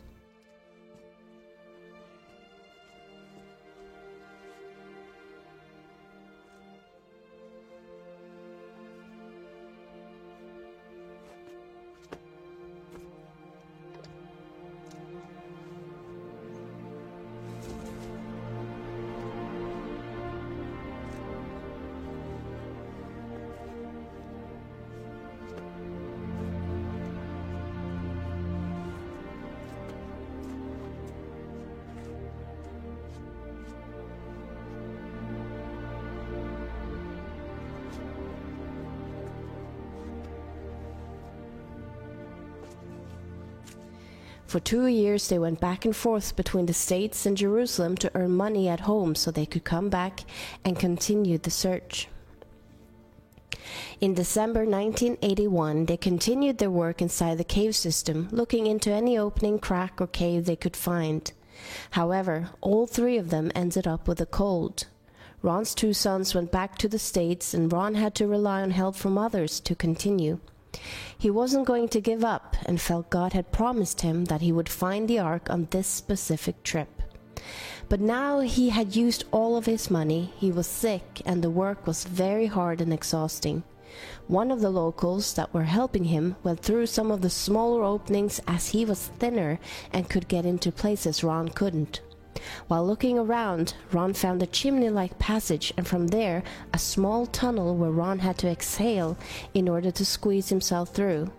For 44.50 44.58
two 44.58 44.88
years, 44.88 45.28
they 45.28 45.38
went 45.38 45.60
back 45.60 45.84
and 45.84 45.94
forth 45.94 46.34
between 46.34 46.66
the 46.66 46.72
States 46.72 47.24
and 47.24 47.36
Jerusalem 47.36 47.96
to 47.98 48.10
earn 48.16 48.32
money 48.32 48.68
at 48.68 48.80
home 48.80 49.14
so 49.14 49.30
they 49.30 49.46
could 49.46 49.62
come 49.62 49.88
back 49.88 50.24
and 50.64 50.76
continue 50.76 51.38
the 51.38 51.52
search. 51.52 52.08
In 54.00 54.12
December 54.12 54.64
1981, 54.64 55.86
they 55.86 55.96
continued 55.96 56.58
their 56.58 56.68
work 56.68 57.00
inside 57.00 57.38
the 57.38 57.44
cave 57.44 57.76
system, 57.76 58.26
looking 58.32 58.66
into 58.66 58.90
any 58.90 59.16
opening, 59.16 59.60
crack, 59.60 60.00
or 60.00 60.08
cave 60.08 60.46
they 60.46 60.56
could 60.56 60.74
find. 60.74 61.30
However, 61.92 62.50
all 62.60 62.88
three 62.88 63.18
of 63.18 63.30
them 63.30 63.52
ended 63.54 63.86
up 63.86 64.08
with 64.08 64.20
a 64.20 64.26
cold. 64.26 64.88
Ron's 65.42 65.76
two 65.76 65.92
sons 65.92 66.34
went 66.34 66.50
back 66.50 66.76
to 66.78 66.88
the 66.88 66.98
States, 66.98 67.54
and 67.54 67.72
Ron 67.72 67.94
had 67.94 68.16
to 68.16 68.26
rely 68.26 68.62
on 68.62 68.72
help 68.72 68.96
from 68.96 69.16
others 69.16 69.60
to 69.60 69.76
continue. 69.76 70.40
He 71.16 71.30
wasn't 71.30 71.66
going 71.66 71.88
to 71.88 72.00
give 72.00 72.24
up 72.24 72.56
and 72.64 72.80
felt 72.80 73.10
God 73.10 73.32
had 73.32 73.52
promised 73.52 74.00
him 74.00 74.26
that 74.26 74.40
he 74.40 74.52
would 74.52 74.68
find 74.68 75.08
the 75.08 75.18
ark 75.18 75.50
on 75.50 75.68
this 75.70 75.86
specific 75.86 76.62
trip. 76.62 77.02
But 77.88 78.00
now 78.00 78.40
he 78.40 78.68
had 78.68 78.94
used 78.94 79.24
all 79.32 79.56
of 79.56 79.66
his 79.66 79.90
money, 79.90 80.32
he 80.36 80.52
was 80.52 80.66
sick, 80.66 81.20
and 81.26 81.42
the 81.42 81.50
work 81.50 81.86
was 81.86 82.04
very 82.04 82.46
hard 82.46 82.80
and 82.80 82.92
exhausting. 82.92 83.64
One 84.28 84.52
of 84.52 84.60
the 84.60 84.70
locals 84.70 85.34
that 85.34 85.52
were 85.52 85.64
helping 85.64 86.04
him 86.04 86.36
went 86.44 86.60
through 86.60 86.86
some 86.86 87.10
of 87.10 87.20
the 87.20 87.30
smaller 87.30 87.82
openings 87.82 88.40
as 88.46 88.68
he 88.68 88.84
was 88.84 89.08
thinner 89.18 89.58
and 89.92 90.08
could 90.08 90.28
get 90.28 90.46
into 90.46 90.70
places 90.70 91.24
Ron 91.24 91.48
couldn't. 91.48 92.00
While 92.68 92.86
looking 92.86 93.18
around, 93.18 93.74
Ron 93.92 94.14
found 94.14 94.42
a 94.42 94.46
chimney 94.46 94.90
like 94.90 95.18
passage 95.18 95.72
and 95.76 95.86
from 95.86 96.08
there 96.08 96.42
a 96.72 96.78
small 96.78 97.26
tunnel 97.26 97.76
where 97.76 97.90
Ron 97.90 98.20
had 98.20 98.38
to 98.38 98.48
exhale 98.48 99.16
in 99.54 99.68
order 99.68 99.90
to 99.90 100.04
squeeze 100.04 100.48
himself 100.48 100.90
through. 100.90 101.30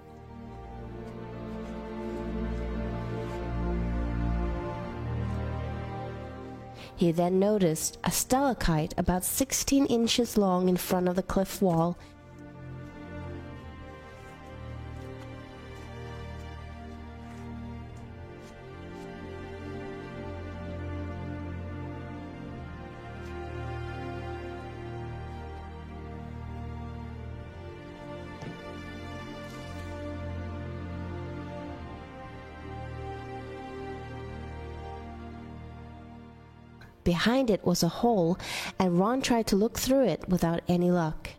He 7.01 7.11
then 7.11 7.39
noticed 7.39 7.97
a 8.03 8.11
stalactite 8.11 8.93
about 8.95 9.23
16 9.23 9.87
inches 9.87 10.37
long 10.37 10.69
in 10.69 10.77
front 10.77 11.07
of 11.07 11.15
the 11.15 11.23
cliff 11.23 11.59
wall 11.59 11.97
Behind 37.03 37.49
it 37.49 37.65
was 37.65 37.83
a 37.83 37.87
hole, 37.87 38.37
and 38.77 38.99
Ron 38.99 39.21
tried 39.21 39.47
to 39.47 39.55
look 39.55 39.79
through 39.79 40.05
it 40.05 40.27
without 40.29 40.61
any 40.67 40.91
luck. 40.91 41.29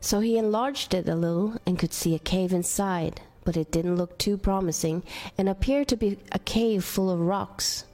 So 0.00 0.20
he 0.20 0.38
enlarged 0.38 0.94
it 0.94 1.08
a 1.08 1.14
little 1.14 1.56
and 1.66 1.78
could 1.78 1.92
see 1.92 2.14
a 2.14 2.18
cave 2.20 2.52
inside, 2.52 3.20
but 3.44 3.56
it 3.56 3.70
didn't 3.70 3.96
look 3.96 4.16
too 4.18 4.38
promising 4.38 5.02
and 5.36 5.48
appeared 5.48 5.88
to 5.88 5.96
be 5.96 6.18
a 6.32 6.38
cave 6.38 6.84
full 6.84 7.10
of 7.10 7.20
rocks. 7.20 7.84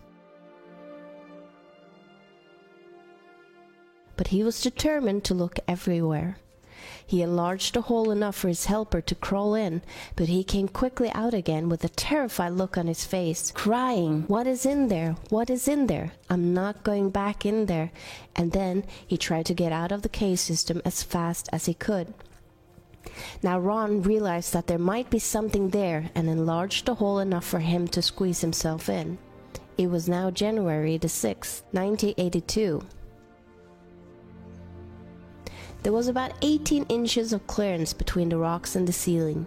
But 4.16 4.28
he 4.28 4.44
was 4.44 4.60
determined 4.60 5.24
to 5.24 5.34
look 5.34 5.58
everywhere. 5.66 6.36
He 7.06 7.22
enlarged 7.22 7.74
the 7.74 7.82
hole 7.82 8.10
enough 8.10 8.36
for 8.36 8.48
his 8.48 8.66
helper 8.66 9.00
to 9.00 9.14
crawl 9.14 9.54
in, 9.54 9.82
but 10.16 10.28
he 10.28 10.44
came 10.44 10.68
quickly 10.68 11.10
out 11.12 11.34
again 11.34 11.68
with 11.68 11.84
a 11.84 11.88
terrified 11.88 12.52
look 12.52 12.76
on 12.76 12.86
his 12.86 13.04
face, 13.04 13.52
crying, 13.52 14.24
What 14.28 14.46
is 14.46 14.66
in 14.66 14.88
there? 14.88 15.16
What 15.30 15.50
is 15.50 15.68
in 15.68 15.86
there? 15.86 16.12
I'm 16.28 16.54
not 16.54 16.84
going 16.84 17.10
back 17.10 17.46
in 17.46 17.66
there. 17.66 17.90
And 18.36 18.52
then 18.52 18.84
he 19.06 19.16
tried 19.16 19.46
to 19.46 19.54
get 19.54 19.72
out 19.72 19.92
of 19.92 20.02
the 20.02 20.08
cave 20.08 20.40
system 20.40 20.82
as 20.84 21.02
fast 21.02 21.48
as 21.52 21.66
he 21.66 21.74
could. 21.74 22.14
Now 23.42 23.58
Ron 23.58 24.02
realized 24.02 24.52
that 24.52 24.66
there 24.66 24.78
might 24.78 25.10
be 25.10 25.18
something 25.18 25.70
there 25.70 26.10
and 26.14 26.28
enlarged 26.28 26.86
the 26.86 26.94
hole 26.94 27.18
enough 27.18 27.44
for 27.44 27.60
him 27.60 27.86
to 27.88 28.02
squeeze 28.02 28.40
himself 28.40 28.88
in. 28.88 29.18
It 29.76 29.88
was 29.88 30.08
now 30.08 30.30
January 30.30 30.96
the 30.98 31.08
6th, 31.08 31.62
1982. 31.72 32.82
There 35.84 35.92
was 35.92 36.08
about 36.08 36.32
18 36.40 36.86
inches 36.88 37.34
of 37.34 37.46
clearance 37.46 37.92
between 37.92 38.30
the 38.30 38.38
rocks 38.38 38.74
and 38.74 38.88
the 38.88 38.92
ceiling. 38.92 39.44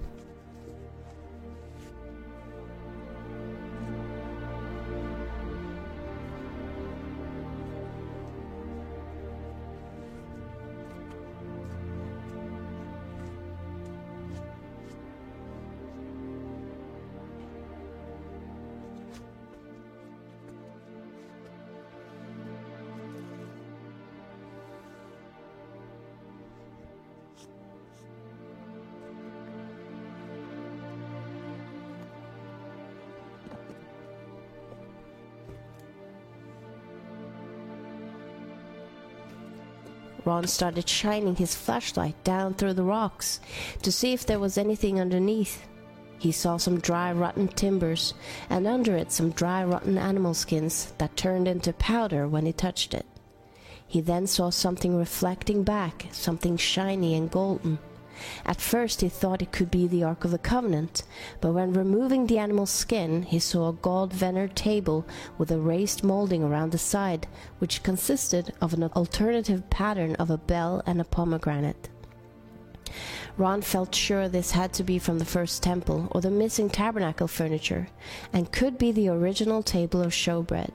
Ron 40.28 40.46
started 40.46 40.90
shining 40.90 41.38
his 41.38 41.56
flashlight 41.56 42.22
down 42.26 42.54
through 42.54 42.74
the 42.74 42.84
rocks 42.84 43.40
to 43.82 43.94
see 43.94 44.12
if 44.12 44.26
there 44.26 44.40
was 44.40 44.58
anything 44.58 45.00
underneath. 45.00 45.66
He 46.20 46.34
saw 46.34 46.58
some 46.58 46.82
dry, 46.82 47.14
rotten 47.14 47.48
timbers, 47.48 48.14
and 48.50 48.68
under 48.68 48.98
it 48.98 49.14
some 49.14 49.30
dry, 49.32 49.64
rotten 49.64 49.98
animal 49.98 50.34
skins 50.34 50.92
that 50.98 51.16
turned 51.16 51.48
into 51.48 51.72
powder 51.72 52.28
when 52.28 52.46
he 52.46 52.52
touched 52.52 52.94
it. 52.94 53.06
He 53.88 54.02
then 54.02 54.28
saw 54.28 54.50
something 54.50 54.98
reflecting 54.98 55.64
back, 55.64 56.08
something 56.12 56.58
shiny 56.58 57.16
and 57.16 57.32
golden. 57.32 57.80
At 58.46 58.62
first 58.62 59.02
he 59.02 59.10
thought 59.10 59.42
it 59.42 59.52
could 59.52 59.70
be 59.70 59.88
the 59.88 60.04
Ark 60.04 60.26
of 60.26 60.32
the 60.32 60.38
Covenant, 60.38 61.04
but 61.42 61.54
when 61.54 61.74
removing 61.74 62.28
the 62.28 62.38
animal's 62.38 62.72
skin, 62.72 63.24
he 63.24 63.40
saw 63.40 63.70
a 63.70 63.74
gold 63.74 64.14
veneered 64.14 64.56
table 64.56 65.06
with 65.38 65.52
a 65.52 65.60
raised 65.60 66.04
molding 66.04 66.44
around 66.44 66.72
the 66.72 66.78
side, 66.78 67.28
which 67.60 67.84
consisted 67.84 68.54
of 68.62 68.74
an 68.74 68.84
alternative 68.84 69.70
pattern 69.70 70.16
of 70.16 70.30
a 70.30 70.38
bell 70.38 70.82
and 70.86 71.02
a 71.02 71.06
pomegranate. 71.06 71.90
Ron 73.38 73.62
felt 73.62 73.94
sure 73.94 74.28
this 74.28 74.52
had 74.52 74.74
to 74.74 74.84
be 74.84 74.98
from 74.98 75.20
the 75.20 75.26
first 75.26 75.62
temple 75.62 76.08
or 76.12 76.22
the 76.22 76.32
missing 76.32 76.70
tabernacle 76.70 77.28
furniture, 77.28 77.88
and 78.34 78.52
could 78.52 78.78
be 78.78 78.92
the 78.92 79.10
original 79.10 79.62
table 79.62 80.02
of 80.02 80.12
showbread. 80.12 80.72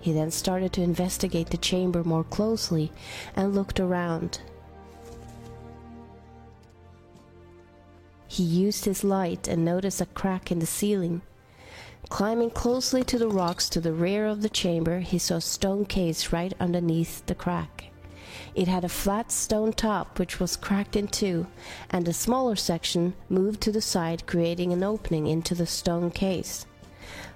He 0.00 0.12
then 0.12 0.30
started 0.30 0.72
to 0.72 0.82
investigate 0.82 1.50
the 1.50 1.56
chamber 1.56 2.02
more 2.02 2.24
closely 2.24 2.92
and 3.36 3.54
looked 3.54 3.78
around. 3.78 4.40
He 8.28 8.42
used 8.42 8.84
his 8.84 9.02
light 9.02 9.48
and 9.48 9.64
noticed 9.64 10.02
a 10.02 10.06
crack 10.06 10.52
in 10.52 10.58
the 10.58 10.66
ceiling. 10.66 11.22
Climbing 12.10 12.50
closely 12.50 13.02
to 13.04 13.18
the 13.18 13.28
rocks 13.28 13.68
to 13.70 13.80
the 13.80 13.92
rear 13.92 14.26
of 14.26 14.42
the 14.42 14.48
chamber, 14.48 15.00
he 15.00 15.18
saw 15.18 15.36
a 15.36 15.40
stone 15.40 15.86
case 15.86 16.32
right 16.32 16.52
underneath 16.60 17.24
the 17.26 17.34
crack. 17.34 17.84
It 18.54 18.68
had 18.68 18.84
a 18.84 18.88
flat 18.88 19.32
stone 19.32 19.72
top 19.72 20.18
which 20.18 20.38
was 20.38 20.56
cracked 20.56 20.94
in 20.94 21.08
two, 21.08 21.46
and 21.90 22.06
a 22.06 22.12
smaller 22.12 22.54
section 22.54 23.14
moved 23.28 23.60
to 23.62 23.72
the 23.72 23.80
side, 23.80 24.26
creating 24.26 24.72
an 24.72 24.84
opening 24.84 25.26
into 25.26 25.54
the 25.54 25.66
stone 25.66 26.10
case. 26.10 26.66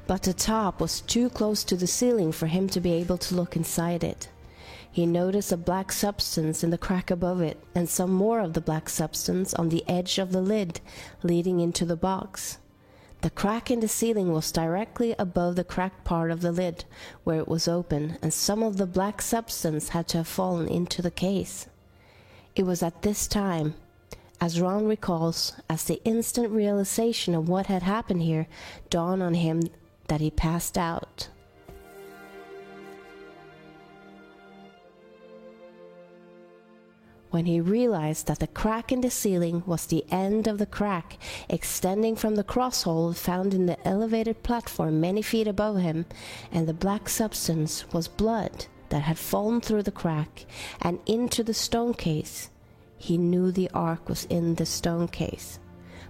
But 0.06 0.22
the 0.22 0.34
top 0.34 0.80
was 0.80 1.00
too 1.00 1.30
close 1.30 1.64
to 1.64 1.76
the 1.76 1.86
ceiling 1.86 2.32
for 2.32 2.46
him 2.46 2.68
to 2.68 2.80
be 2.80 2.92
able 2.92 3.18
to 3.18 3.34
look 3.34 3.56
inside 3.56 4.04
it. 4.04 4.28
He 4.92 5.06
noticed 5.06 5.50
a 5.50 5.56
black 5.56 5.90
substance 5.90 6.62
in 6.62 6.68
the 6.68 6.76
crack 6.76 7.10
above 7.10 7.40
it, 7.40 7.58
and 7.74 7.88
some 7.88 8.12
more 8.12 8.40
of 8.40 8.52
the 8.52 8.60
black 8.60 8.90
substance 8.90 9.54
on 9.54 9.70
the 9.70 9.82
edge 9.88 10.18
of 10.18 10.32
the 10.32 10.42
lid 10.42 10.82
leading 11.22 11.60
into 11.60 11.86
the 11.86 11.96
box. 11.96 12.58
The 13.22 13.30
crack 13.30 13.70
in 13.70 13.80
the 13.80 13.88
ceiling 13.88 14.32
was 14.32 14.52
directly 14.52 15.14
above 15.18 15.56
the 15.56 15.64
cracked 15.64 16.04
part 16.04 16.30
of 16.30 16.42
the 16.42 16.52
lid, 16.52 16.84
where 17.24 17.38
it 17.38 17.48
was 17.48 17.66
open, 17.66 18.18
and 18.20 18.34
some 18.34 18.62
of 18.62 18.76
the 18.76 18.86
black 18.86 19.22
substance 19.22 19.90
had 19.90 20.08
to 20.08 20.18
have 20.18 20.28
fallen 20.28 20.68
into 20.68 21.00
the 21.00 21.10
case. 21.10 21.68
It 22.54 22.64
was 22.64 22.82
at 22.82 23.00
this 23.00 23.26
time, 23.26 23.74
as 24.42 24.60
Ron 24.60 24.86
recalls, 24.86 25.54
as 25.70 25.84
the 25.84 26.04
instant 26.04 26.50
realization 26.50 27.34
of 27.34 27.48
what 27.48 27.66
had 27.66 27.82
happened 27.82 28.20
here 28.20 28.46
dawned 28.90 29.22
on 29.22 29.34
him 29.34 29.62
that 30.08 30.20
he 30.20 30.30
passed 30.30 30.76
out. 30.76 31.28
When 37.32 37.46
he 37.46 37.60
realized 37.60 38.26
that 38.26 38.38
the 38.38 38.46
crack 38.46 38.92
in 38.92 39.00
the 39.00 39.10
ceiling 39.10 39.62
was 39.66 39.86
the 39.86 40.04
end 40.10 40.46
of 40.46 40.58
the 40.58 40.66
crack 40.66 41.18
extending 41.48 42.14
from 42.14 42.36
the 42.36 42.44
cross 42.44 42.82
hole 42.82 43.12
found 43.12 43.54
in 43.54 43.66
the 43.66 43.88
elevated 43.88 44.42
platform 44.42 45.00
many 45.00 45.22
feet 45.22 45.48
above 45.48 45.78
him, 45.78 46.06
and 46.52 46.68
the 46.68 46.74
black 46.74 47.08
substance 47.08 47.84
was 47.92 48.06
blood 48.06 48.66
that 48.90 49.02
had 49.02 49.18
fallen 49.18 49.60
through 49.60 49.82
the 49.82 49.90
crack 49.90 50.44
and 50.82 50.98
into 51.06 51.42
the 51.42 51.54
stone 51.54 51.94
case. 51.94 52.50
He 52.98 53.18
knew 53.18 53.50
the 53.50 53.70
ark 53.70 54.08
was 54.08 54.26
in 54.26 54.54
the 54.54 54.66
stone 54.66 55.08
case. 55.08 55.58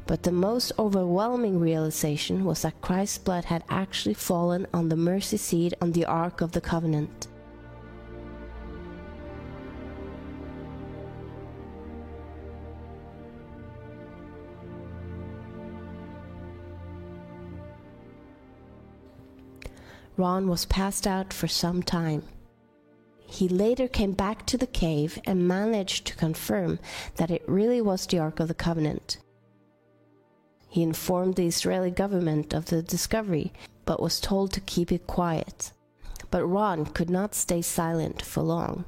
But 0.07 0.25
the 0.25 0.33
most 0.33 0.73
overwhelming 0.79 1.61
realization 1.61 2.45
was 2.45 2.63
that 2.63 2.81
Christ's 2.81 3.19
blood 3.19 3.45
had 3.45 3.63
actually 3.69 4.15
fallen 4.15 4.67
on 4.75 4.89
the 4.89 4.97
mercy 4.97 5.37
seat 5.37 5.75
on 5.81 5.93
the 5.93 6.05
Ark 6.05 6.41
of 6.41 6.53
the 6.53 6.61
Covenant. 6.61 7.29
Ron 20.17 20.49
was 20.49 20.67
passed 20.67 21.07
out 21.07 21.33
for 21.33 21.49
some 21.49 21.83
time. 21.83 22.23
He 23.27 23.49
later 23.49 23.89
came 23.89 24.13
back 24.13 24.45
to 24.47 24.59
the 24.59 24.67
cave 24.67 25.19
and 25.25 25.49
managed 25.49 26.07
to 26.07 26.17
confirm 26.17 26.79
that 27.17 27.31
it 27.31 27.43
really 27.49 27.81
was 27.81 28.07
the 28.07 28.19
Ark 28.19 28.41
of 28.41 28.49
the 28.49 28.55
Covenant. 28.55 29.19
He 30.69 30.83
informed 30.83 31.37
the 31.37 31.47
Israeli 31.47 31.91
government 31.91 32.53
of 32.53 32.67
the 32.67 32.83
discovery, 32.83 33.53
but 33.87 34.03
was 34.03 34.21
told 34.21 34.53
to 34.53 34.61
keep 34.61 34.93
it 34.93 35.07
quiet. 35.07 35.73
But 36.31 36.47
Ron 36.47 36.87
could 36.87 37.11
not 37.11 37.35
stay 37.35 37.63
silent 37.63 38.23
for 38.23 38.43
long. 38.43 38.85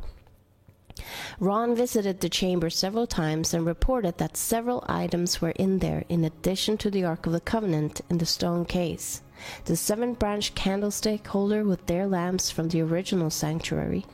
Ron 1.41 1.75
visited 1.75 2.21
the 2.21 2.29
chamber 2.29 2.71
several 2.71 3.07
times 3.07 3.53
and 3.53 3.67
reported 3.67 4.19
that 4.19 4.37
several 4.37 4.85
items 4.87 5.41
were 5.41 5.51
in 5.51 5.79
there 5.79 6.05
in 6.09 6.25
addition 6.25 6.77
to 6.79 6.91
the 6.91 7.05
Ark 7.05 7.27
of 7.27 7.33
the 7.33 7.41
Covenant 7.41 8.01
in 8.09 8.19
the 8.19 8.27
stone 8.27 8.65
case. 8.65 9.23
The 9.65 9.77
seven 9.77 10.15
branch 10.15 10.55
candlestick 10.55 11.27
holder 11.27 11.65
with 11.65 11.87
their 11.87 12.07
lamps 12.07 12.51
from 12.51 12.69
the 12.69 12.83
original 12.83 13.31
sanctuary, 13.31 14.05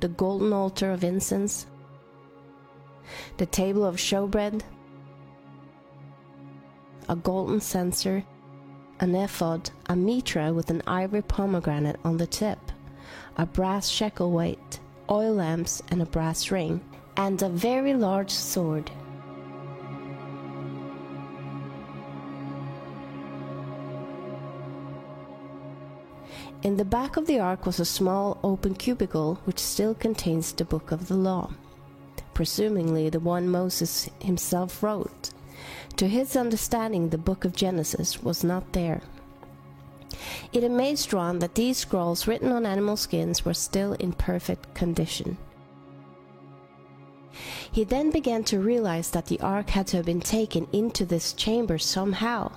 the 0.00 0.08
golden 0.08 0.52
altar 0.52 0.90
of 0.90 1.04
incense, 1.04 1.66
the 3.36 3.46
table 3.46 3.84
of 3.84 3.96
showbread, 3.96 4.62
a 7.08 7.16
golden 7.16 7.60
censer, 7.60 8.24
an 9.00 9.14
ephod, 9.14 9.70
a 9.86 9.96
mitra 9.96 10.52
with 10.52 10.70
an 10.70 10.82
ivory 10.86 11.22
pomegranate 11.22 11.98
on 12.04 12.16
the 12.16 12.26
tip, 12.26 12.58
a 13.36 13.46
brass 13.46 13.88
shekel 13.88 14.30
weight, 14.30 14.80
oil 15.10 15.34
lamps 15.34 15.82
and 15.90 16.02
a 16.02 16.06
brass 16.06 16.50
ring, 16.50 16.80
and 17.16 17.40
a 17.42 17.48
very 17.48 17.94
large 17.94 18.30
sword. 18.30 18.90
In 26.60 26.76
the 26.76 26.84
back 26.84 27.16
of 27.16 27.26
the 27.28 27.38
ark 27.38 27.66
was 27.66 27.78
a 27.78 27.84
small 27.84 28.36
open 28.42 28.74
cubicle 28.74 29.38
which 29.44 29.60
still 29.60 29.94
contains 29.94 30.52
the 30.52 30.64
book 30.64 30.90
of 30.90 31.06
the 31.06 31.16
law, 31.16 31.52
presumably 32.34 33.08
the 33.08 33.20
one 33.20 33.48
Moses 33.48 34.10
himself 34.20 34.82
wrote. 34.82 35.30
To 35.98 36.08
his 36.08 36.34
understanding, 36.34 37.10
the 37.10 37.18
book 37.18 37.44
of 37.44 37.54
Genesis 37.54 38.24
was 38.24 38.42
not 38.42 38.72
there. 38.72 39.02
It 40.52 40.64
amazed 40.64 41.12
Ron 41.12 41.38
that 41.38 41.54
these 41.54 41.78
scrolls 41.78 42.26
written 42.26 42.50
on 42.50 42.66
animal 42.66 42.96
skins 42.96 43.44
were 43.44 43.54
still 43.54 43.92
in 43.92 44.12
perfect 44.12 44.74
condition. 44.74 45.36
He 47.70 47.84
then 47.84 48.10
began 48.10 48.42
to 48.44 48.58
realize 48.58 49.10
that 49.10 49.26
the 49.26 49.40
ark 49.40 49.70
had 49.70 49.86
to 49.88 49.98
have 49.98 50.06
been 50.06 50.20
taken 50.20 50.66
into 50.72 51.04
this 51.04 51.32
chamber 51.34 51.78
somehow. 51.78 52.50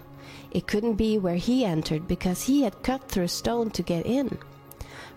It 0.51 0.67
couldn't 0.67 0.95
be 0.95 1.17
where 1.17 1.35
he 1.35 1.63
entered 1.63 2.07
because 2.07 2.43
he 2.43 2.63
had 2.63 2.83
cut 2.83 3.07
through 3.07 3.23
a 3.23 3.29
stone 3.29 3.71
to 3.71 3.81
get 3.81 4.05
in. 4.05 4.37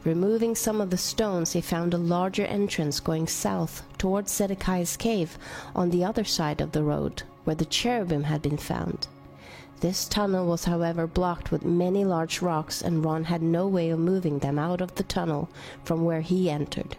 Removing 0.05 0.55
some 0.55 0.81
of 0.81 0.91
the 0.91 0.99
stones, 0.99 1.53
he 1.53 1.61
found 1.61 1.95
a 1.95 1.99
larger 1.99 2.45
entrance 2.45 3.01
going 3.01 3.27
south 3.27 3.83
towards 3.99 4.33
Zedekiah's 4.33 4.97
cave 4.97 5.39
on 5.75 5.91
the 5.91 6.05
other 6.05 6.25
side 6.25 6.61
of 6.61 6.73
the 6.73 6.85
road 6.85 7.23
where 7.45 7.57
the 7.57 7.65
cherubim 7.65 8.25
had 8.25 8.43
been 8.43 8.57
found. 8.57 9.07
This 9.81 10.07
tunnel 10.07 10.47
was, 10.47 10.65
however, 10.65 11.07
blocked 11.07 11.51
with 11.51 11.65
many 11.65 12.05
large 12.05 12.41
rocks, 12.41 12.81
and 12.81 13.05
Ron 13.05 13.25
had 13.25 13.43
no 13.43 13.67
way 13.67 13.91
of 13.91 13.99
moving 13.99 14.39
them 14.39 14.59
out 14.59 14.81
of 14.81 14.95
the 14.95 15.03
tunnel 15.03 15.49
from 15.85 16.05
where 16.05 16.23
he 16.23 16.49
entered. 16.49 16.97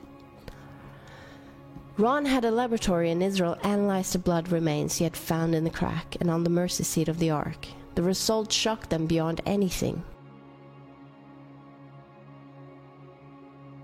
Ron 1.98 2.26
had 2.26 2.44
a 2.44 2.52
laboratory 2.52 3.10
in 3.10 3.22
Israel 3.22 3.58
analyze 3.64 4.12
the 4.12 4.20
blood 4.20 4.50
remains 4.50 4.98
he 4.98 5.04
had 5.04 5.16
found 5.16 5.56
in 5.56 5.64
the 5.64 5.70
crack 5.70 6.18
and 6.20 6.30
on 6.30 6.44
the 6.44 6.50
mercy 6.50 6.84
seat 6.84 7.08
of 7.08 7.20
the 7.20 7.32
ark. 7.32 7.68
The 7.96 8.04
result 8.04 8.52
shocked 8.52 8.90
them 8.90 9.06
beyond 9.06 9.42
anything. 9.46 10.04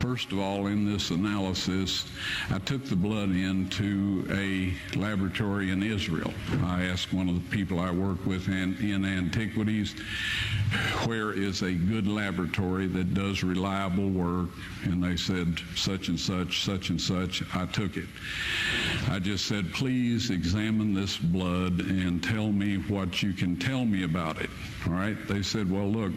First 0.01 0.31
of 0.31 0.39
all, 0.39 0.65
in 0.65 0.91
this 0.91 1.11
analysis, 1.11 2.05
I 2.49 2.57
took 2.57 2.83
the 2.85 2.95
blood 2.95 3.29
into 3.29 4.25
a 4.31 4.73
laboratory 4.97 5.69
in 5.69 5.83
Israel. 5.83 6.33
I 6.63 6.85
asked 6.85 7.13
one 7.13 7.29
of 7.29 7.35
the 7.35 7.55
people 7.55 7.79
I 7.79 7.91
work 7.91 8.25
with 8.25 8.47
in, 8.47 8.75
in 8.77 9.05
antiquities, 9.05 9.93
where 11.05 11.33
is 11.33 11.61
a 11.61 11.73
good 11.73 12.07
laboratory 12.07 12.87
that 12.87 13.13
does 13.13 13.43
reliable 13.43 14.09
work? 14.09 14.49
And 14.85 15.03
they 15.03 15.17
said, 15.17 15.59
such 15.75 16.07
and 16.07 16.19
such, 16.19 16.63
such 16.63 16.89
and 16.89 16.99
such. 16.99 17.43
I 17.53 17.67
took 17.67 17.95
it. 17.95 18.07
I 19.07 19.19
just 19.19 19.45
said, 19.45 19.71
please 19.71 20.31
examine 20.31 20.95
this 20.95 21.17
blood 21.17 21.79
and 21.79 22.23
tell 22.23 22.51
me 22.51 22.77
what 22.77 23.21
you 23.21 23.33
can 23.33 23.55
tell 23.55 23.85
me 23.85 24.03
about 24.03 24.41
it. 24.41 24.49
All 24.87 24.93
right? 24.93 25.17
They 25.27 25.41
said, 25.43 25.69
well, 25.69 25.87
look, 25.87 26.11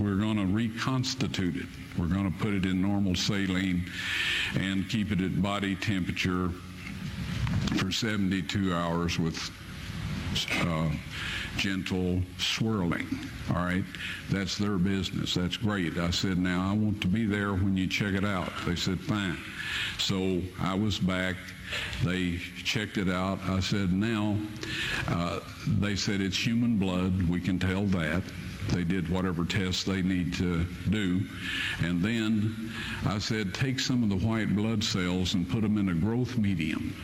we're 0.00 0.16
going 0.16 0.36
to 0.36 0.46
reconstitute 0.46 1.56
it. 1.56 1.66
We're 1.98 2.06
going 2.06 2.30
to 2.30 2.38
put 2.38 2.54
it 2.54 2.64
in 2.64 2.80
normal 2.82 3.14
saline 3.14 3.90
and 4.54 4.88
keep 4.88 5.12
it 5.12 5.20
at 5.20 5.42
body 5.42 5.76
temperature 5.76 6.50
for 7.76 7.90
72 7.90 8.74
hours 8.74 9.18
with 9.18 9.50
uh, 10.60 10.90
gentle 11.56 12.20
swirling. 12.38 13.06
All 13.50 13.56
right, 13.56 13.84
that's 14.30 14.58
their 14.58 14.78
business. 14.78 15.34
That's 15.34 15.56
great. 15.56 15.96
I 15.98 16.10
said, 16.10 16.38
now 16.38 16.70
I 16.70 16.72
want 16.72 17.00
to 17.02 17.08
be 17.08 17.26
there 17.26 17.52
when 17.52 17.76
you 17.76 17.86
check 17.86 18.14
it 18.14 18.24
out. 18.24 18.52
They 18.66 18.76
said, 18.76 19.00
fine. 19.00 19.38
So 19.98 20.40
I 20.60 20.74
was 20.74 20.98
back. 20.98 21.36
They 22.04 22.38
checked 22.62 22.98
it 22.98 23.08
out. 23.08 23.38
I 23.44 23.60
said, 23.60 23.92
now, 23.92 24.36
uh, 25.08 25.40
they 25.66 25.96
said 25.96 26.20
it's 26.20 26.36
human 26.38 26.78
blood. 26.78 27.28
We 27.28 27.40
can 27.40 27.58
tell 27.58 27.84
that. 27.86 28.22
They 28.70 28.84
did 28.84 29.08
whatever 29.08 29.44
tests 29.44 29.84
they 29.84 30.02
need 30.02 30.32
to 30.34 30.64
do. 30.88 31.20
And 31.82 32.02
then 32.02 32.72
I 33.06 33.18
said, 33.18 33.52
take 33.54 33.78
some 33.78 34.02
of 34.02 34.08
the 34.08 34.26
white 34.26 34.54
blood 34.54 34.82
cells 34.82 35.34
and 35.34 35.48
put 35.48 35.62
them 35.62 35.76
in 35.78 35.90
a 35.90 35.94
growth 35.94 36.38
medium 36.38 36.96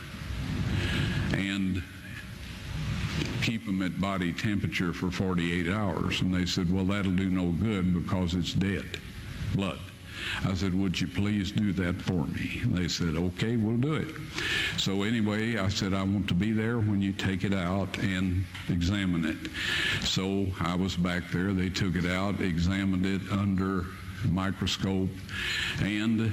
and 1.33 1.83
keep 3.41 3.65
them 3.65 3.81
at 3.81 3.99
body 3.99 4.33
temperature 4.33 4.93
for 4.93 5.11
48 5.11 5.69
hours. 5.69 6.21
And 6.21 6.33
they 6.33 6.45
said, 6.45 6.71
well, 6.73 6.85
that'll 6.85 7.11
do 7.11 7.29
no 7.29 7.51
good 7.51 7.93
because 7.93 8.33
it's 8.33 8.53
dead 8.53 8.85
blood. 9.55 9.79
I 10.45 10.53
said, 10.53 10.73
Would 10.73 10.99
you 10.99 11.07
please 11.07 11.51
do 11.51 11.73
that 11.73 12.01
for 12.01 12.25
me? 12.27 12.61
They 12.65 12.87
said, 12.87 13.15
Okay, 13.15 13.57
we'll 13.57 13.77
do 13.77 13.95
it. 13.95 14.09
So, 14.77 15.03
anyway, 15.03 15.57
I 15.57 15.69
said, 15.69 15.93
I 15.93 16.03
want 16.03 16.27
to 16.29 16.33
be 16.33 16.51
there 16.51 16.79
when 16.79 17.01
you 17.01 17.13
take 17.13 17.43
it 17.43 17.53
out 17.53 17.97
and 17.99 18.45
examine 18.69 19.25
it. 19.25 19.37
So, 20.05 20.47
I 20.59 20.75
was 20.75 20.95
back 20.95 21.23
there. 21.31 21.53
They 21.53 21.69
took 21.69 21.95
it 21.95 22.05
out, 22.05 22.39
examined 22.41 23.05
it 23.05 23.21
under 23.31 23.85
microscope, 24.29 25.09
and 25.81 26.31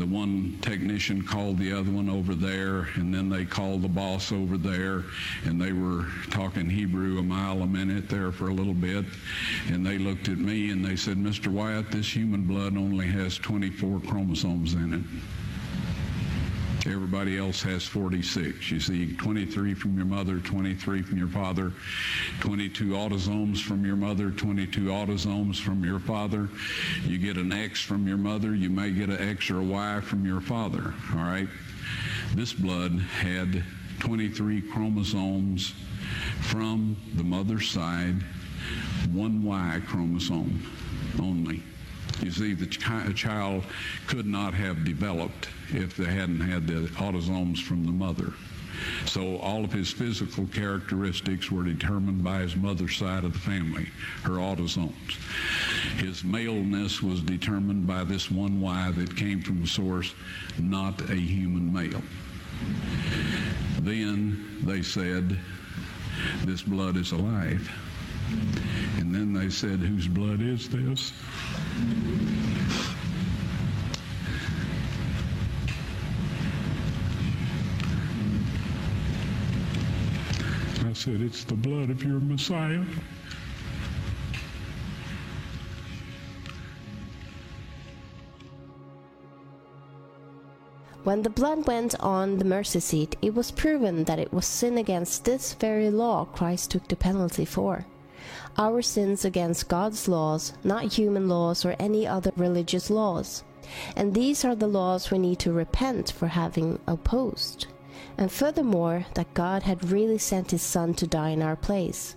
the 0.00 0.06
one 0.06 0.56
technician 0.62 1.22
called 1.22 1.58
the 1.58 1.70
other 1.70 1.90
one 1.90 2.08
over 2.08 2.34
there, 2.34 2.88
and 2.94 3.12
then 3.14 3.28
they 3.28 3.44
called 3.44 3.82
the 3.82 3.88
boss 3.88 4.32
over 4.32 4.56
there, 4.56 5.04
and 5.44 5.60
they 5.60 5.72
were 5.72 6.06
talking 6.30 6.70
Hebrew 6.70 7.18
a 7.18 7.22
mile 7.22 7.60
a 7.60 7.66
minute 7.66 8.08
there 8.08 8.32
for 8.32 8.48
a 8.48 8.54
little 8.54 8.72
bit. 8.72 9.04
And 9.68 9.84
they 9.84 9.98
looked 9.98 10.28
at 10.28 10.38
me 10.38 10.70
and 10.70 10.82
they 10.82 10.96
said, 10.96 11.18
Mr. 11.18 11.48
Wyatt, 11.48 11.90
this 11.90 12.16
human 12.16 12.44
blood 12.44 12.78
only 12.78 13.08
has 13.08 13.36
24 13.36 14.00
chromosomes 14.00 14.72
in 14.72 14.94
it. 14.94 15.39
Everybody 16.86 17.36
else 17.36 17.62
has 17.62 17.84
46. 17.84 18.70
You 18.70 18.80
see 18.80 19.14
23 19.16 19.74
from 19.74 19.96
your 19.96 20.06
mother, 20.06 20.38
23 20.38 21.02
from 21.02 21.18
your 21.18 21.28
father, 21.28 21.72
22 22.40 22.86
autosomes 22.90 23.62
from 23.62 23.84
your 23.84 23.96
mother, 23.96 24.30
22 24.30 24.84
autosomes 24.84 25.60
from 25.60 25.84
your 25.84 25.98
father. 26.00 26.48
You 27.04 27.18
get 27.18 27.36
an 27.36 27.52
X 27.52 27.82
from 27.82 28.08
your 28.08 28.16
mother, 28.16 28.54
you 28.54 28.70
may 28.70 28.92
get 28.92 29.10
an 29.10 29.20
X 29.20 29.50
or 29.50 29.60
a 29.60 29.62
Y 29.62 30.00
from 30.00 30.24
your 30.24 30.40
father, 30.40 30.94
all 31.12 31.18
right? 31.18 31.48
This 32.34 32.54
blood 32.54 32.92
had 32.92 33.62
23 33.98 34.62
chromosomes 34.62 35.74
from 36.40 36.96
the 37.14 37.24
mother's 37.24 37.68
side, 37.68 38.22
one 39.12 39.42
Y 39.42 39.82
chromosome 39.86 40.62
only. 41.20 41.62
You 42.22 42.30
see, 42.30 42.54
the 42.54 42.66
ch- 42.66 43.14
child 43.14 43.64
could 44.06 44.26
not 44.26 44.54
have 44.54 44.84
developed 44.84 45.48
if 45.70 45.96
they 45.96 46.04
hadn't 46.04 46.40
had 46.40 46.66
the 46.66 46.88
autosomes 46.96 47.62
from 47.62 47.84
the 47.84 47.92
mother. 47.92 48.32
So 49.06 49.36
all 49.38 49.64
of 49.64 49.72
his 49.72 49.90
physical 49.90 50.46
characteristics 50.46 51.50
were 51.50 51.62
determined 51.62 52.24
by 52.24 52.40
his 52.40 52.56
mother's 52.56 52.96
side 52.96 53.24
of 53.24 53.32
the 53.32 53.38
family, 53.38 53.88
her 54.22 54.32
autosomes. 54.34 55.16
His 55.98 56.24
maleness 56.24 57.02
was 57.02 57.20
determined 57.20 57.86
by 57.86 58.04
this 58.04 58.30
one 58.30 58.60
Y 58.60 58.90
that 58.92 59.16
came 59.16 59.42
from 59.42 59.62
a 59.62 59.66
source, 59.66 60.14
not 60.58 61.00
a 61.10 61.14
human 61.14 61.72
male. 61.72 62.02
Then 63.80 64.58
they 64.62 64.82
said, 64.82 65.38
this 66.44 66.62
blood 66.62 66.96
is 66.96 67.12
alive. 67.12 67.70
And 68.98 69.14
then 69.14 69.32
they 69.32 69.50
said, 69.50 69.80
whose 69.80 70.08
blood 70.08 70.40
is 70.40 70.68
this? 70.68 71.12
I 80.90 80.92
said, 80.92 81.20
It's 81.20 81.44
the 81.44 81.54
blood 81.54 81.88
of 81.88 82.02
your 82.02 82.18
Messiah. 82.18 82.84
When 91.04 91.22
the 91.22 91.30
blood 91.30 91.66
went 91.68 91.94
on 92.00 92.38
the 92.38 92.44
mercy 92.44 92.80
seat, 92.80 93.14
it 93.22 93.34
was 93.34 93.52
proven 93.52 94.02
that 94.04 94.18
it 94.18 94.32
was 94.32 94.46
sin 94.46 94.76
against 94.78 95.24
this 95.24 95.54
very 95.54 95.90
law 95.90 96.24
Christ 96.24 96.72
took 96.72 96.88
the 96.88 96.96
penalty 96.96 97.44
for. 97.44 97.86
Our 98.56 98.82
sins 98.82 99.24
against 99.24 99.68
God's 99.68 100.08
laws, 100.08 100.52
not 100.64 100.92
human 100.92 101.28
laws 101.28 101.64
or 101.64 101.76
any 101.78 102.06
other 102.06 102.32
religious 102.36 102.90
laws. 102.90 103.44
And 103.96 104.14
these 104.14 104.44
are 104.44 104.54
the 104.54 104.66
laws 104.66 105.10
we 105.10 105.18
need 105.18 105.38
to 105.40 105.52
repent 105.52 106.10
for 106.10 106.28
having 106.28 106.78
opposed. 106.86 107.66
And 108.18 108.30
furthermore, 108.30 109.06
that 109.14 109.34
God 109.34 109.62
had 109.62 109.90
really 109.90 110.18
sent 110.18 110.50
his 110.50 110.62
Son 110.62 110.94
to 110.94 111.06
die 111.06 111.30
in 111.30 111.42
our 111.42 111.56
place. 111.56 112.16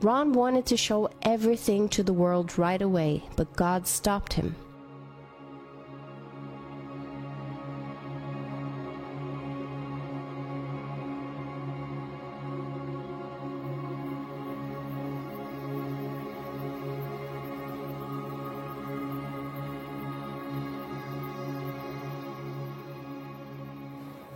Ron 0.00 0.32
wanted 0.32 0.66
to 0.66 0.76
show 0.76 1.08
everything 1.22 1.88
to 1.90 2.02
the 2.02 2.12
world 2.12 2.58
right 2.58 2.82
away, 2.82 3.24
but 3.36 3.56
God 3.56 3.86
stopped 3.86 4.34
him. 4.34 4.56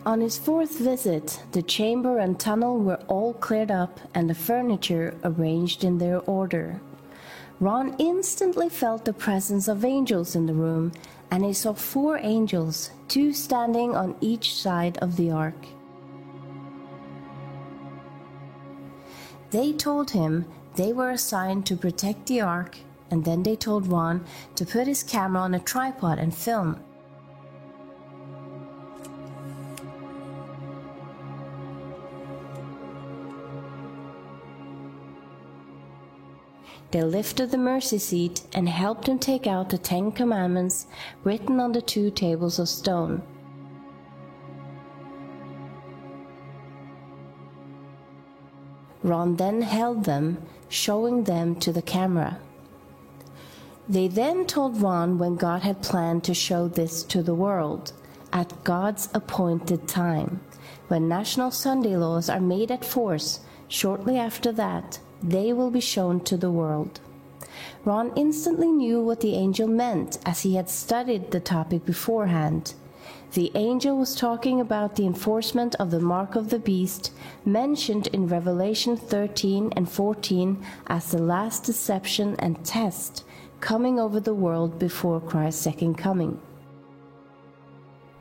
On 0.08 0.22
his 0.22 0.38
fourth 0.38 0.78
visit, 0.78 1.42
the 1.52 1.60
chamber 1.60 2.16
and 2.16 2.40
tunnel 2.40 2.78
were 2.78 2.98
all 3.08 3.34
cleared 3.34 3.70
up 3.70 4.00
and 4.14 4.30
the 4.30 4.34
furniture 4.34 5.14
arranged 5.22 5.84
in 5.84 5.98
their 5.98 6.20
order. 6.20 6.80
Ron 7.60 7.94
instantly 7.98 8.70
felt 8.70 9.04
the 9.04 9.12
presence 9.12 9.68
of 9.68 9.84
angels 9.84 10.34
in 10.34 10.46
the 10.46 10.54
room, 10.54 10.92
and 11.30 11.44
he 11.44 11.52
saw 11.52 11.74
four 11.74 12.16
angels, 12.22 12.90
two 13.06 13.34
standing 13.34 13.94
on 13.94 14.16
each 14.22 14.56
side 14.56 14.96
of 15.02 15.16
the 15.18 15.30
ark. 15.30 15.66
They 19.50 19.74
told 19.74 20.12
him 20.12 20.46
they 20.76 20.94
were 20.94 21.10
assigned 21.10 21.66
to 21.66 21.76
protect 21.76 22.24
the 22.24 22.40
ark, 22.40 22.78
and 23.10 23.26
then 23.26 23.42
they 23.42 23.56
told 23.56 23.86
Ron 23.86 24.24
to 24.54 24.64
put 24.64 24.86
his 24.86 25.02
camera 25.02 25.42
on 25.42 25.52
a 25.52 25.60
tripod 25.60 26.18
and 26.18 26.34
film. 26.34 26.82
They 36.90 37.02
lifted 37.02 37.50
the 37.50 37.58
mercy 37.58 37.98
seat 37.98 38.42
and 38.54 38.68
helped 38.68 39.08
him 39.08 39.18
take 39.18 39.46
out 39.46 39.68
the 39.68 39.78
Ten 39.78 40.10
Commandments 40.10 40.86
written 41.22 41.60
on 41.60 41.72
the 41.72 41.82
two 41.82 42.10
tables 42.10 42.58
of 42.58 42.68
stone. 42.68 43.22
Ron 49.02 49.36
then 49.36 49.62
held 49.62 50.04
them, 50.04 50.42
showing 50.68 51.24
them 51.24 51.56
to 51.56 51.72
the 51.72 51.82
camera. 51.82 52.38
They 53.88 54.08
then 54.08 54.46
told 54.46 54.82
Ron 54.82 55.18
when 55.18 55.36
God 55.36 55.62
had 55.62 55.82
planned 55.82 56.24
to 56.24 56.34
show 56.34 56.68
this 56.68 57.02
to 57.04 57.22
the 57.22 57.34
world, 57.34 57.92
at 58.32 58.64
God's 58.64 59.08
appointed 59.14 59.88
time. 59.88 60.40
When 60.88 61.08
National 61.08 61.50
Sunday 61.50 61.96
laws 61.96 62.28
are 62.28 62.40
made 62.40 62.70
at 62.70 62.84
force, 62.84 63.40
shortly 63.68 64.18
after 64.18 64.52
that, 64.52 64.98
they 65.22 65.52
will 65.52 65.70
be 65.70 65.80
shown 65.80 66.20
to 66.20 66.36
the 66.36 66.50
world. 66.50 67.00
Ron 67.84 68.12
instantly 68.16 68.68
knew 68.68 69.00
what 69.02 69.20
the 69.20 69.34
angel 69.34 69.68
meant 69.68 70.18
as 70.24 70.42
he 70.42 70.54
had 70.54 70.68
studied 70.68 71.30
the 71.30 71.40
topic 71.40 71.84
beforehand. 71.84 72.74
The 73.32 73.52
angel 73.54 73.96
was 73.96 74.14
talking 74.14 74.60
about 74.60 74.96
the 74.96 75.06
enforcement 75.06 75.74
of 75.76 75.90
the 75.90 76.00
mark 76.00 76.34
of 76.34 76.48
the 76.48 76.58
beast, 76.58 77.12
mentioned 77.44 78.06
in 78.08 78.26
Revelation 78.26 78.96
13 78.96 79.72
and 79.76 79.90
14 79.90 80.64
as 80.86 81.10
the 81.10 81.22
last 81.22 81.64
deception 81.64 82.36
and 82.38 82.64
test 82.64 83.24
coming 83.60 83.98
over 83.98 84.20
the 84.20 84.34
world 84.34 84.78
before 84.78 85.20
Christ's 85.20 85.62
second 85.62 85.96
coming. 85.96 86.40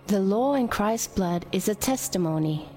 The 0.07 0.19
law 0.19 0.53
in 0.55 0.67
Christ's 0.67 1.07
blood 1.07 1.45
is 1.51 1.67
a 1.67 1.75
testimony, 1.75 2.69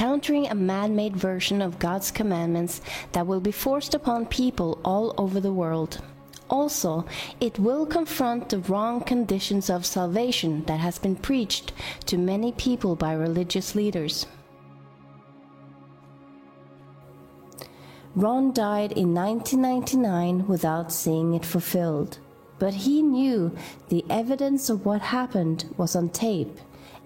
countering 0.00 0.46
a 0.46 0.54
man 0.54 0.96
made 0.96 1.14
version 1.14 1.60
of 1.60 1.78
God's 1.78 2.10
commandments 2.10 2.80
that 3.12 3.26
will 3.26 3.38
be 3.38 3.52
forced 3.52 3.92
upon 3.92 4.24
people 4.24 4.80
all 4.82 5.12
over 5.18 5.40
the 5.40 5.52
world. 5.52 6.00
Also, 6.48 7.04
it 7.38 7.58
will 7.58 7.84
confront 7.84 8.48
the 8.48 8.60
wrong 8.60 9.02
conditions 9.02 9.68
of 9.68 9.84
salvation 9.84 10.64
that 10.64 10.80
has 10.80 10.98
been 10.98 11.16
preached 11.16 11.74
to 12.06 12.16
many 12.16 12.50
people 12.52 12.96
by 12.96 13.12
religious 13.12 13.74
leaders. 13.74 14.26
Ron 18.16 18.54
died 18.54 18.92
in 18.92 19.12
1999 19.12 20.48
without 20.48 20.90
seeing 20.90 21.34
it 21.34 21.44
fulfilled, 21.44 22.16
but 22.58 22.72
he 22.72 23.02
knew 23.02 23.54
the 23.90 24.02
evidence 24.08 24.70
of 24.70 24.86
what 24.86 25.02
happened 25.02 25.66
was 25.76 25.94
on 25.94 26.08
tape 26.08 26.58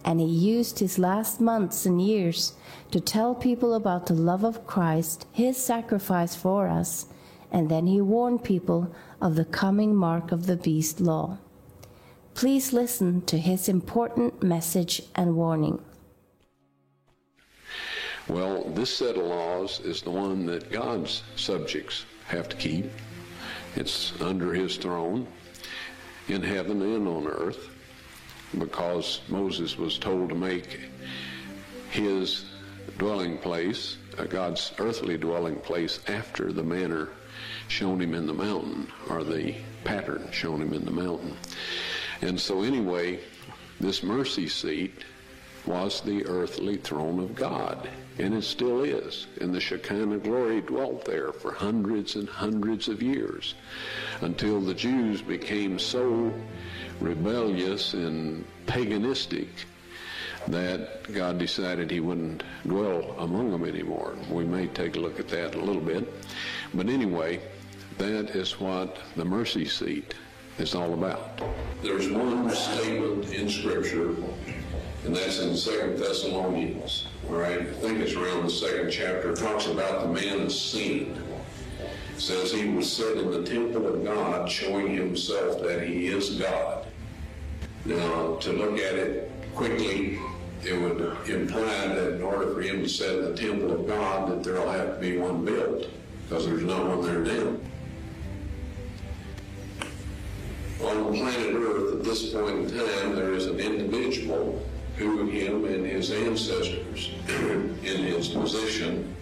and 0.05 0.20
he 0.20 0.26
used 0.26 0.78
his 0.78 0.98
last 0.98 1.40
months 1.40 1.86
and 1.86 2.00
years 2.00 2.52
to 2.90 3.00
tell 3.00 3.34
people 3.34 3.74
about 3.74 4.07
the 4.07 4.14
love 4.14 4.44
of 4.44 4.66
Christ, 4.66 5.26
his 5.32 5.57
sacrifice 5.57 6.36
for 6.36 6.68
us, 6.68 7.07
and 7.50 7.70
then 7.70 7.86
he 7.86 8.00
warned 8.00 8.44
people 8.44 8.94
of 9.20 9.36
the 9.36 9.44
coming 9.44 9.94
mark 9.94 10.32
of 10.32 10.46
the 10.46 10.57
beast 10.57 11.00
law. 11.00 11.38
Please 12.34 12.72
listen 12.72 13.22
to 13.22 13.38
his 13.38 13.68
important 13.68 14.42
message 14.42 15.02
and 15.14 15.36
warning. 15.36 15.80
Well, 18.28 18.64
this 18.70 18.94
set 18.94 19.16
of 19.16 19.24
laws 19.24 19.80
is 19.80 20.02
the 20.02 20.11
one 20.11 20.46
that 20.46 20.72
God's 20.72 21.22
subjects 21.36 22.07
have 22.26 22.48
to 22.48 22.57
keep. 22.57 22.90
It's 23.76 24.20
under 24.20 24.52
his 24.52 24.76
throne 24.76 25.26
in 26.28 26.42
heaven 26.42 26.80
and 26.82 27.07
on 27.07 27.26
earth 27.26 27.68
because 28.59 29.20
Moses 29.28 29.78
was 29.78 29.98
told 29.98 30.28
to 30.28 30.34
make 30.34 30.80
his 31.90 32.46
dwelling 32.98 33.38
place, 33.38 33.96
uh, 34.18 34.24
God's 34.24 34.72
earthly 34.78 35.16
dwelling 35.18 35.57
place, 35.57 36.00
after 36.09 36.52
the 36.52 36.62
manner 36.62 37.09
shown 37.68 38.00
him 38.00 38.14
in 38.14 38.26
the 38.26 38.34
mountain, 38.34 38.88
or 39.09 39.24
the 39.24 39.55
pattern 39.84 40.28
shown 40.30 40.61
him 40.61 40.72
in 40.72 40.84
the 40.84 40.90
mountain. 40.90 41.36
And 42.20 42.38
so, 42.38 42.62
anyway, 42.62 43.20
this 43.80 44.02
mercy 44.02 44.48
seat 44.48 45.05
was 45.66 46.00
the 46.00 46.24
earthly 46.26 46.76
throne 46.76 47.18
of 47.20 47.34
God, 47.34 47.88
and 48.18 48.34
it 48.34 48.42
still 48.42 48.82
is. 48.82 49.26
And 49.40 49.54
the 49.54 49.60
Shekinah 49.60 50.18
glory 50.18 50.60
dwelt 50.60 51.04
there 51.04 51.32
for 51.32 51.52
hundreds 51.52 52.16
and 52.16 52.28
hundreds 52.28 52.88
of 52.88 53.02
years 53.02 53.54
until 54.20 54.60
the 54.60 54.74
Jews 54.74 55.22
became 55.22 55.78
so 55.78 56.32
rebellious 57.00 57.94
and 57.94 58.44
paganistic 58.66 59.48
that 60.48 61.12
God 61.12 61.38
decided 61.38 61.90
he 61.90 62.00
wouldn't 62.00 62.42
dwell 62.66 63.14
among 63.18 63.50
them 63.50 63.64
anymore. 63.64 64.14
We 64.30 64.44
may 64.44 64.66
take 64.68 64.96
a 64.96 65.00
look 65.00 65.18
at 65.18 65.28
that 65.28 65.54
a 65.54 65.60
little 65.60 65.82
bit. 65.82 66.06
But 66.74 66.88
anyway, 66.88 67.40
that 67.98 68.30
is 68.30 68.60
what 68.60 68.98
the 69.16 69.24
mercy 69.24 69.64
seat 69.64 70.14
is 70.58 70.74
all 70.74 70.94
about. 70.94 71.40
There's 71.82 72.08
one 72.08 72.50
statement 72.50 73.32
in 73.32 73.48
Scripture, 73.48 74.10
and 75.04 75.16
that's 75.16 75.40
in 75.40 75.56
Second 75.56 75.98
Thessalonians, 75.98 77.08
all 77.29 77.37
right? 77.37 77.61
I 77.61 77.64
think 77.64 78.01
it's 78.01 78.14
around 78.14 78.45
the 78.45 78.51
second 78.51 78.91
chapter. 78.91 79.33
It 79.33 79.39
talks 79.39 79.66
about 79.66 80.03
the 80.03 80.09
man 80.09 80.43
of 80.43 80.53
sin. 80.53 81.16
It 81.81 82.20
says 82.20 82.53
he 82.53 82.68
was 82.68 82.91
set 82.91 83.16
in 83.16 83.31
the 83.31 83.43
temple 83.43 83.87
of 83.87 84.05
God, 84.05 84.51
showing 84.51 84.97
himself 84.97 85.62
that 85.62 85.83
he 85.83 86.07
is 86.07 86.31
God. 86.31 86.87
Now, 87.85 88.37
to 88.37 88.53
look 88.53 88.79
at 88.79 88.95
it 88.95 89.31
quickly, 89.55 90.18
it 90.64 90.81
would 90.81 91.01
imply 91.29 91.89
that 91.89 92.14
in 92.14 92.22
order 92.22 92.55
for 92.55 92.62
him 92.62 92.83
to 92.83 92.89
set 92.89 93.16
in 93.16 93.25
the 93.25 93.37
temple 93.37 93.72
of 93.72 93.87
God, 93.87 94.31
that 94.31 94.43
there'll 94.43 94.70
have 94.70 94.95
to 94.95 95.01
be 95.01 95.18
one 95.18 95.45
built, 95.45 95.89
because 96.22 96.47
there's 96.47 96.62
no 96.62 96.87
one 96.87 97.03
there 97.03 97.18
now. 97.20 97.57
On 100.89 101.12
the 101.12 101.18
planet 101.18 101.55
Earth, 101.55 101.95
at 101.95 102.05
this 102.05 102.33
point 102.33 102.70
in 102.70 102.79
time, 102.79 103.14
there 103.14 103.33
is 103.33 103.47
an 103.47 103.59
individual 103.61 104.64
who 104.97 105.26
him 105.26 105.64
and 105.64 105.84
his 105.84 106.11
ancestors, 106.11 107.11
in 107.28 107.78
his 107.82 108.28
position, 108.28 109.14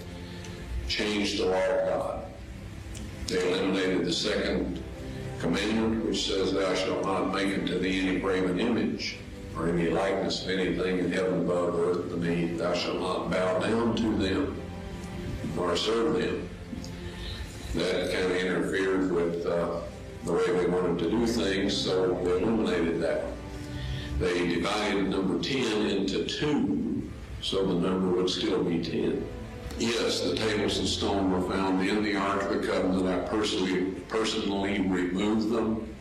changed 0.88 1.40
the 1.40 1.46
law 1.46 1.64
of 1.64 1.88
God. 1.88 2.24
They 3.28 3.52
eliminated 3.52 4.04
the 4.04 4.12
second 4.12 4.82
commandment 5.40 6.06
which 6.06 6.26
says, 6.26 6.52
Thou 6.52 6.74
shalt 6.74 7.04
not 7.04 7.32
make 7.32 7.58
unto 7.58 7.78
thee 7.78 8.06
any 8.06 8.18
graven 8.20 8.60
image 8.60 9.16
or 9.56 9.68
any 9.68 9.88
likeness 9.88 10.44
of 10.44 10.50
anything 10.50 10.98
in 10.98 11.10
heaven 11.10 11.40
above, 11.40 11.74
earth 11.78 12.20
beneath. 12.20 12.58
Thou 12.58 12.74
shalt 12.74 13.00
not 13.00 13.30
bow 13.30 13.58
down 13.58 13.96
to 13.96 14.16
them 14.16 14.62
nor 15.54 15.76
serve 15.76 16.20
them. 16.20 16.48
That 17.74 18.12
kind 18.12 18.26
of 18.26 18.36
interfered 18.36 19.12
with 19.12 19.46
uh, 19.46 19.80
the 20.24 20.32
way 20.32 20.46
they 20.46 20.66
wanted 20.66 20.98
to 21.00 21.10
do 21.10 21.26
things, 21.26 21.76
so 21.76 22.14
they 22.24 22.42
eliminated 22.42 23.00
that. 23.02 23.31
They 24.22 24.46
divided 24.46 25.08
number 25.08 25.42
10 25.42 25.86
into 25.86 26.24
two, 26.24 27.10
so 27.40 27.66
the 27.66 27.74
number 27.74 28.08
would 28.08 28.30
still 28.30 28.62
be 28.62 28.80
10. 28.80 29.26
Yes, 29.78 30.20
the 30.20 30.36
tables 30.36 30.78
of 30.78 30.86
stone 30.86 31.32
were 31.32 31.50
found 31.50 31.86
in 31.86 32.04
the 32.04 32.14
Ark 32.14 32.42
of 32.42 32.62
the 32.62 32.68
Covenant. 32.68 33.08
I 33.08 33.26
personally, 33.28 33.90
personally 34.08 34.78
removed 34.80 35.50
them 35.50 35.92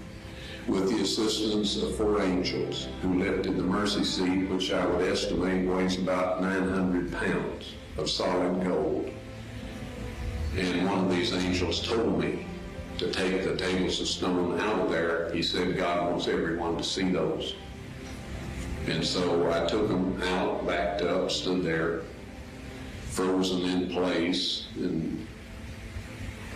with 0.67 0.89
the 0.89 1.01
assistance 1.01 1.77
of 1.77 1.95
four 1.95 2.21
angels 2.21 2.89
who 3.01 3.17
lifted 3.17 3.57
the 3.57 3.63
mercy 3.63 4.03
seat, 4.03 4.47
which 4.49 4.71
I 4.71 4.85
would 4.85 5.07
estimate 5.07 5.67
weighs 5.67 5.97
about 5.97 6.43
900 6.43 7.11
pounds 7.11 7.73
of 7.97 8.07
solid 8.07 8.63
gold. 8.63 9.11
And 10.55 10.85
one 10.85 11.05
of 11.05 11.09
these 11.09 11.33
angels 11.33 11.87
told 11.87 12.19
me 12.19 12.45
to 12.99 13.11
take 13.11 13.43
the 13.45 13.55
tables 13.55 13.99
of 13.99 14.07
stone 14.07 14.59
out 14.59 14.81
of 14.81 14.91
there. 14.91 15.33
He 15.33 15.41
said 15.41 15.75
God 15.75 16.11
wants 16.11 16.27
everyone 16.27 16.77
to 16.77 16.83
see 16.83 17.09
those. 17.09 17.55
And 18.87 19.05
so 19.05 19.51
I 19.51 19.65
took 19.67 19.87
them 19.87 20.21
out, 20.23 20.65
backed 20.65 21.01
up, 21.01 21.29
stood 21.29 21.63
there, 21.63 22.01
frozen 23.05 23.63
in 23.69 23.89
place, 23.89 24.67
and 24.75 25.27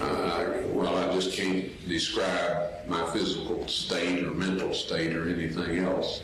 uh, 0.01 0.45
well, 0.67 0.95
I 0.97 1.13
just 1.13 1.33
can't 1.33 1.69
describe 1.87 2.87
my 2.87 3.05
physical 3.11 3.67
state 3.67 4.23
or 4.23 4.31
mental 4.31 4.73
state 4.73 5.15
or 5.15 5.29
anything 5.29 5.79
else. 5.79 6.23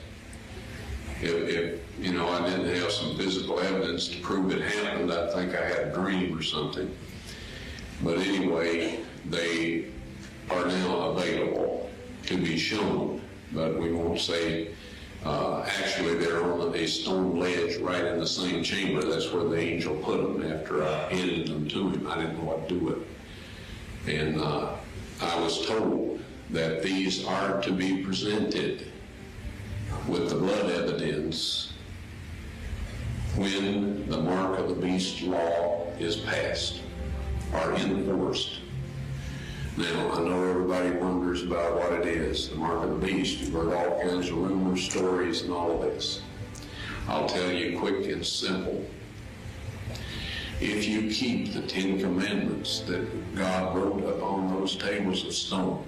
If, 1.21 1.33
if, 1.33 1.79
you 1.99 2.13
know 2.13 2.27
I 2.29 2.49
didn't 2.49 2.75
have 2.75 2.91
some 2.91 3.15
physical 3.15 3.59
evidence 3.59 4.07
to 4.07 4.19
prove 4.21 4.51
it 4.51 4.61
happened, 4.61 5.13
I 5.13 5.31
think 5.33 5.55
I 5.55 5.67
had 5.67 5.87
a 5.87 5.93
dream 5.93 6.37
or 6.37 6.41
something. 6.41 6.93
But 8.03 8.17
anyway, 8.17 8.99
they 9.29 9.85
are 10.49 10.65
now 10.65 11.11
available 11.11 11.89
to 12.25 12.37
be 12.37 12.57
shown, 12.57 13.21
but 13.53 13.79
we 13.79 13.91
won't 13.91 14.19
say. 14.19 14.71
Uh, 15.23 15.61
actually, 15.79 16.15
they're 16.15 16.43
on 16.43 16.73
a 16.75 16.87
stone 16.87 17.39
ledge 17.39 17.77
right 17.77 18.05
in 18.05 18.19
the 18.19 18.27
same 18.27 18.63
chamber. 18.63 19.03
That's 19.03 19.31
where 19.31 19.43
the 19.43 19.57
angel 19.57 19.95
put 19.97 20.17
them 20.17 20.51
after 20.51 20.83
I 20.83 21.13
handed 21.13 21.47
them 21.47 21.67
to 21.69 21.89
him. 21.89 22.07
I 22.07 22.15
didn't 22.15 22.37
know 22.39 22.45
what 22.45 22.67
to 22.67 22.79
do 22.79 22.85
with 22.85 22.95
them. 22.95 23.05
And 24.07 24.41
uh, 24.41 24.75
I 25.21 25.39
was 25.39 25.65
told 25.67 26.23
that 26.49 26.81
these 26.81 27.23
are 27.25 27.61
to 27.61 27.71
be 27.71 28.03
presented 28.03 28.87
with 30.07 30.29
the 30.29 30.35
blood 30.35 30.71
evidence 30.71 31.73
when 33.35 34.09
the 34.09 34.17
mark 34.17 34.57
of 34.57 34.69
the 34.69 34.75
beast 34.75 35.21
law 35.21 35.85
is 35.99 36.17
passed 36.17 36.81
or 37.53 37.73
enforced. 37.73 38.60
Now, 39.77 40.11
I 40.11 40.19
know 40.19 40.43
everybody 40.43 40.91
wonders 40.91 41.43
about 41.43 41.77
what 41.77 41.93
it 41.93 42.05
is, 42.05 42.49
the 42.49 42.57
mark 42.57 42.83
of 42.83 42.99
the 42.99 43.07
beast. 43.07 43.39
You've 43.39 43.53
heard 43.53 43.73
all 43.73 44.01
kinds 44.01 44.27
of 44.27 44.37
rumors, 44.37 44.83
stories, 44.83 45.43
and 45.43 45.53
all 45.53 45.71
of 45.71 45.81
this. 45.81 46.21
I'll 47.07 47.27
tell 47.27 47.49
you 47.49 47.79
quick 47.79 48.05
and 48.07 48.25
simple. 48.25 48.85
If 50.59 50.85
you 50.85 51.09
keep 51.09 51.53
the 51.53 51.61
Ten 51.61 51.99
Commandments 51.99 52.81
that 52.81 53.35
God 53.35 53.73
wrote 53.73 54.03
upon 54.09 54.49
those 54.49 54.75
tables 54.75 55.25
of 55.25 55.33
stone, 55.33 55.85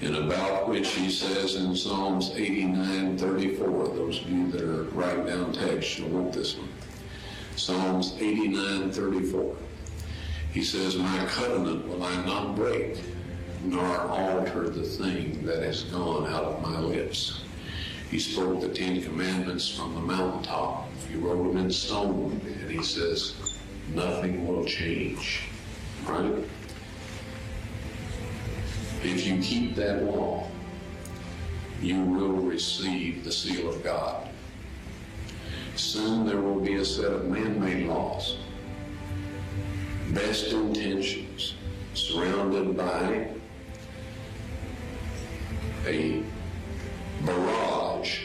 and 0.00 0.16
about 0.16 0.66
which 0.66 0.88
he 0.92 1.10
says 1.10 1.56
in 1.56 1.76
Psalms 1.76 2.30
89, 2.34 3.18
34, 3.18 3.88
those 3.88 4.22
of 4.22 4.30
you 4.30 4.50
that 4.52 4.62
are 4.62 4.84
writing 4.84 5.26
down 5.26 5.52
text, 5.52 5.98
you'll 5.98 6.08
want 6.08 6.32
this 6.32 6.56
one. 6.56 6.68
Psalms 7.56 8.14
89, 8.18 8.90
34. 8.90 9.56
He 10.52 10.64
says, 10.64 10.96
My 10.96 11.26
covenant 11.26 11.86
will 11.86 12.02
I 12.02 12.24
not 12.24 12.56
break, 12.56 12.98
nor 13.62 14.00
alter 14.00 14.68
the 14.68 14.82
thing 14.82 15.44
that 15.46 15.62
has 15.62 15.84
gone 15.84 16.26
out 16.26 16.44
of 16.44 16.62
my 16.62 16.80
lips. 16.80 17.42
He 18.10 18.18
spoke 18.18 18.60
the 18.60 18.68
Ten 18.68 19.00
Commandments 19.00 19.68
from 19.68 19.94
the 19.94 20.00
mountaintop. 20.00 20.88
He 21.08 21.16
wrote 21.16 21.44
them 21.44 21.56
in 21.58 21.70
stone, 21.70 22.40
and 22.44 22.70
he 22.70 22.82
says, 22.82 23.36
Nothing 23.94 24.46
will 24.46 24.64
change. 24.64 25.42
Right? 26.04 26.44
If 29.04 29.26
you 29.26 29.40
keep 29.40 29.76
that 29.76 30.02
law, 30.02 30.48
you 31.80 32.02
will 32.02 32.32
receive 32.32 33.24
the 33.24 33.32
seal 33.32 33.68
of 33.68 33.82
God. 33.84 34.28
Soon 35.76 36.26
there 36.26 36.40
will 36.40 36.60
be 36.60 36.74
a 36.74 36.84
set 36.84 37.12
of 37.12 37.26
man-made 37.26 37.86
laws, 37.86 38.36
best 40.12 40.52
intentions, 40.52 41.54
surrounded 41.94 42.76
by 42.76 43.28
a 45.86 46.22
barrage 47.24 48.24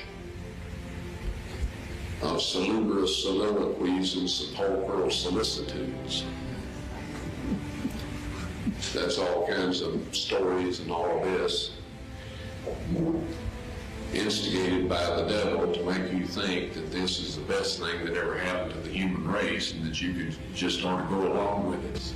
of 2.21 2.41
salubrious 2.41 3.23
soliloquies 3.23 4.15
and 4.15 4.29
sepulchral 4.29 5.11
solicitudes. 5.11 6.25
That's 8.93 9.17
all 9.17 9.47
kinds 9.47 9.81
of 9.81 10.15
stories 10.15 10.79
and 10.79 10.91
all 10.91 11.19
of 11.19 11.23
this 11.23 11.71
instigated 14.15 14.87
by 14.87 15.03
the 15.15 15.27
devil 15.27 15.73
to 15.73 15.83
make 15.83 16.11
you 16.11 16.25
think 16.25 16.73
that 16.73 16.91
this 16.91 17.19
is 17.19 17.35
the 17.35 17.41
best 17.43 17.79
thing 17.79 18.05
that 18.05 18.15
ever 18.15 18.37
happened 18.37 18.71
to 18.71 18.79
the 18.79 18.89
human 18.89 19.27
race 19.27 19.73
and 19.73 19.85
that 19.85 20.01
you 20.01 20.13
could 20.13 20.35
just 20.55 20.83
want 20.83 21.07
to 21.07 21.15
go 21.15 21.33
along 21.33 21.69
with 21.69 21.83
it 21.95 22.13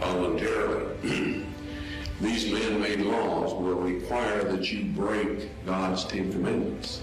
voluntarily. 0.00 1.46
These 2.20 2.52
man-made 2.52 3.00
laws 3.00 3.54
will 3.54 3.76
require 3.76 4.42
that 4.44 4.70
you 4.70 4.84
break 4.92 5.64
God's 5.64 6.04
Ten 6.04 6.32
Commandments. 6.32 7.02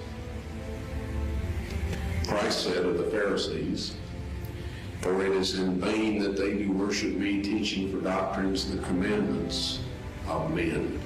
Christ 2.28 2.64
said 2.64 2.86
of 2.86 2.98
the 2.98 3.06
Pharisees, 3.06 3.96
For 5.02 5.26
it 5.26 5.32
is 5.32 5.58
in 5.58 5.80
vain 5.80 6.22
that 6.22 6.36
they 6.36 6.54
do 6.54 6.72
worship 6.72 7.14
me, 7.16 7.42
teaching 7.42 7.92
for 7.92 8.04
doctrines 8.04 8.70
the 8.70 8.82
commandments 8.84 9.80
of 10.28 10.54
men. 10.54 11.00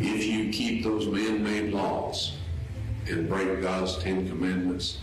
If 0.00 0.24
you 0.26 0.50
keep 0.52 0.84
those 0.84 1.08
man-made 1.08 1.72
laws 1.72 2.36
and 3.08 3.28
break 3.28 3.60
God's 3.60 3.98
Ten 3.98 4.28
Commandments, 4.28 4.98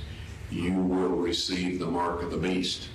you 0.49 0.73
will 0.73 1.09
receive 1.09 1.79
the 1.79 1.85
mark 1.85 2.23
of 2.23 2.31
the 2.31 2.37
beast. 2.37 2.87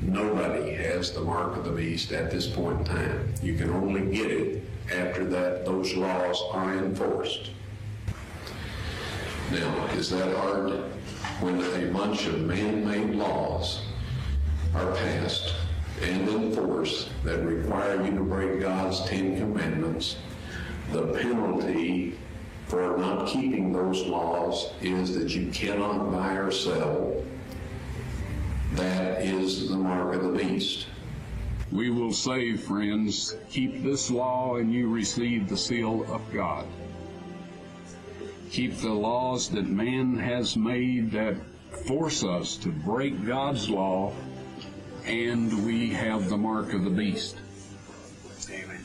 Nobody 0.00 0.72
has 0.72 1.12
the 1.12 1.20
mark 1.20 1.56
of 1.56 1.64
the 1.64 1.70
beast 1.70 2.12
at 2.12 2.30
this 2.30 2.46
point 2.46 2.80
in 2.80 2.84
time. 2.86 3.34
You 3.42 3.56
can 3.56 3.70
only 3.70 4.10
get 4.14 4.30
it 4.30 4.64
after 4.90 5.24
that 5.26 5.66
those 5.66 5.94
laws 5.94 6.42
are 6.50 6.78
enforced. 6.78 7.50
Now, 9.50 9.86
is 9.88 10.08
that 10.10 10.34
hard 10.34 10.70
when 11.40 11.60
a 11.60 11.92
bunch 11.92 12.26
of 12.26 12.40
man-made 12.40 13.14
laws 13.16 13.82
are 14.74 14.92
passed 14.92 15.54
and 16.02 16.28
enforced 16.28 17.10
that 17.24 17.38
require 17.44 18.02
you 18.04 18.12
to 18.12 18.22
break 18.22 18.60
God's 18.60 19.04
Ten 19.06 19.38
Commandments? 19.38 20.16
The 20.92 21.06
penalty 21.14 22.18
for 22.66 22.96
not 22.96 23.28
keeping 23.28 23.72
those 23.72 24.06
laws 24.06 24.72
is 24.80 25.14
that 25.14 25.34
you 25.34 25.50
cannot 25.52 26.10
buy 26.10 26.34
or 26.34 26.50
sell. 26.50 27.22
That 28.74 29.22
is 29.22 29.68
the 29.68 29.76
mark 29.76 30.14
of 30.14 30.22
the 30.22 30.38
beast. 30.38 30.86
We 31.70 31.90
will 31.90 32.12
say, 32.12 32.56
friends, 32.56 33.36
keep 33.50 33.82
this 33.82 34.10
law 34.10 34.56
and 34.56 34.72
you 34.72 34.88
receive 34.88 35.48
the 35.48 35.56
seal 35.56 36.04
of 36.12 36.20
God. 36.32 36.66
Keep 38.50 38.78
the 38.78 38.92
laws 38.92 39.48
that 39.50 39.66
man 39.66 40.18
has 40.18 40.56
made 40.56 41.10
that 41.12 41.36
force 41.86 42.22
us 42.22 42.56
to 42.58 42.68
break 42.68 43.24
God's 43.24 43.70
law, 43.70 44.12
and 45.06 45.66
we 45.66 45.90
have 45.90 46.28
the 46.28 46.36
mark 46.36 46.72
of 46.72 46.84
the 46.84 46.90
beast. 46.90 47.36
Amen. 48.50 48.84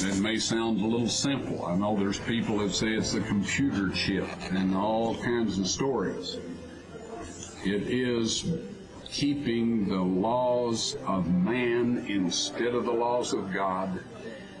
It 0.00 0.20
may 0.20 0.38
sound 0.38 0.80
a 0.80 0.86
little 0.86 1.08
simple. 1.08 1.64
I 1.64 1.76
know 1.76 1.96
there's 1.96 2.20
people 2.20 2.58
that 2.58 2.72
say 2.72 2.88
it's 2.88 3.12
the 3.12 3.20
computer 3.20 3.90
chip 3.90 4.28
and 4.50 4.74
all 4.76 5.16
kinds 5.16 5.58
of 5.58 5.66
stories. 5.66 6.38
It 7.64 7.82
is 7.88 8.46
keeping 9.10 9.88
the 9.88 10.00
laws 10.00 10.96
of 11.06 11.28
man 11.28 12.06
instead 12.08 12.74
of 12.74 12.84
the 12.84 12.92
laws 12.92 13.32
of 13.32 13.52
God. 13.52 14.00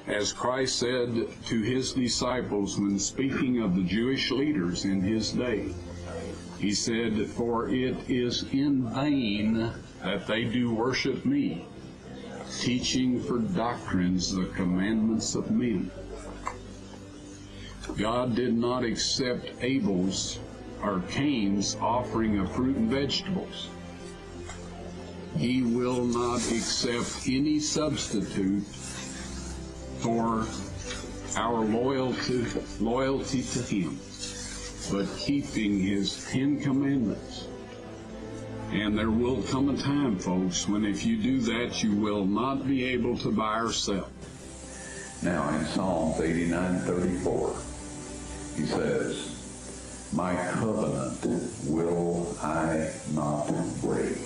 As 0.06 0.32
Christ 0.32 0.78
said 0.78 1.28
to 1.46 1.60
his 1.60 1.92
disciples 1.92 2.78
when 2.78 2.98
speaking 2.98 3.60
of 3.60 3.76
the 3.76 3.82
Jewish 3.82 4.30
leaders 4.30 4.86
in 4.86 5.02
his 5.02 5.32
day, 5.32 5.68
he 6.58 6.74
said, 6.74 7.26
For 7.26 7.68
it 7.68 7.96
is 8.08 8.44
in 8.52 8.88
vain 8.94 9.72
that 10.02 10.26
they 10.26 10.44
do 10.44 10.74
worship 10.74 11.24
me, 11.24 11.64
teaching 12.60 13.22
for 13.22 13.38
doctrines 13.38 14.34
the 14.34 14.46
commandments 14.46 15.34
of 15.34 15.50
men. 15.50 15.90
God 17.96 18.34
did 18.34 18.54
not 18.54 18.84
accept 18.84 19.50
Abel's 19.60 20.38
or 20.82 21.02
Cain's 21.10 21.76
offering 21.80 22.38
of 22.38 22.52
fruit 22.52 22.76
and 22.76 22.90
vegetables. 22.90 23.68
He 25.36 25.62
will 25.62 26.04
not 26.04 26.38
accept 26.50 27.28
any 27.28 27.60
substitute 27.60 28.64
for 29.98 30.46
our 31.36 31.64
loyalty, 31.64 32.46
loyalty 32.80 33.42
to 33.42 33.62
Him, 33.62 33.98
but 34.90 35.06
keeping 35.18 35.80
His 35.80 36.26
Ten 36.30 36.60
Commandments. 36.60 37.46
And 38.70 38.98
there 38.98 39.10
will 39.10 39.42
come 39.42 39.70
a 39.70 39.76
time, 39.76 40.18
folks, 40.18 40.68
when 40.68 40.84
if 40.84 41.04
you 41.04 41.16
do 41.16 41.40
that, 41.40 41.82
you 41.82 41.94
will 41.94 42.24
not 42.24 42.66
be 42.66 42.84
able 42.84 43.16
to 43.18 43.30
buy 43.30 43.60
or 43.60 43.72
sell. 43.72 44.10
Now, 45.22 45.48
in 45.56 45.64
Psalms 45.66 46.20
89 46.20 46.80
34, 46.80 47.56
he 48.56 48.66
says, 48.66 50.08
My 50.12 50.34
covenant 50.52 51.50
will 51.66 52.36
I 52.42 52.92
not 53.14 53.46
break, 53.80 54.18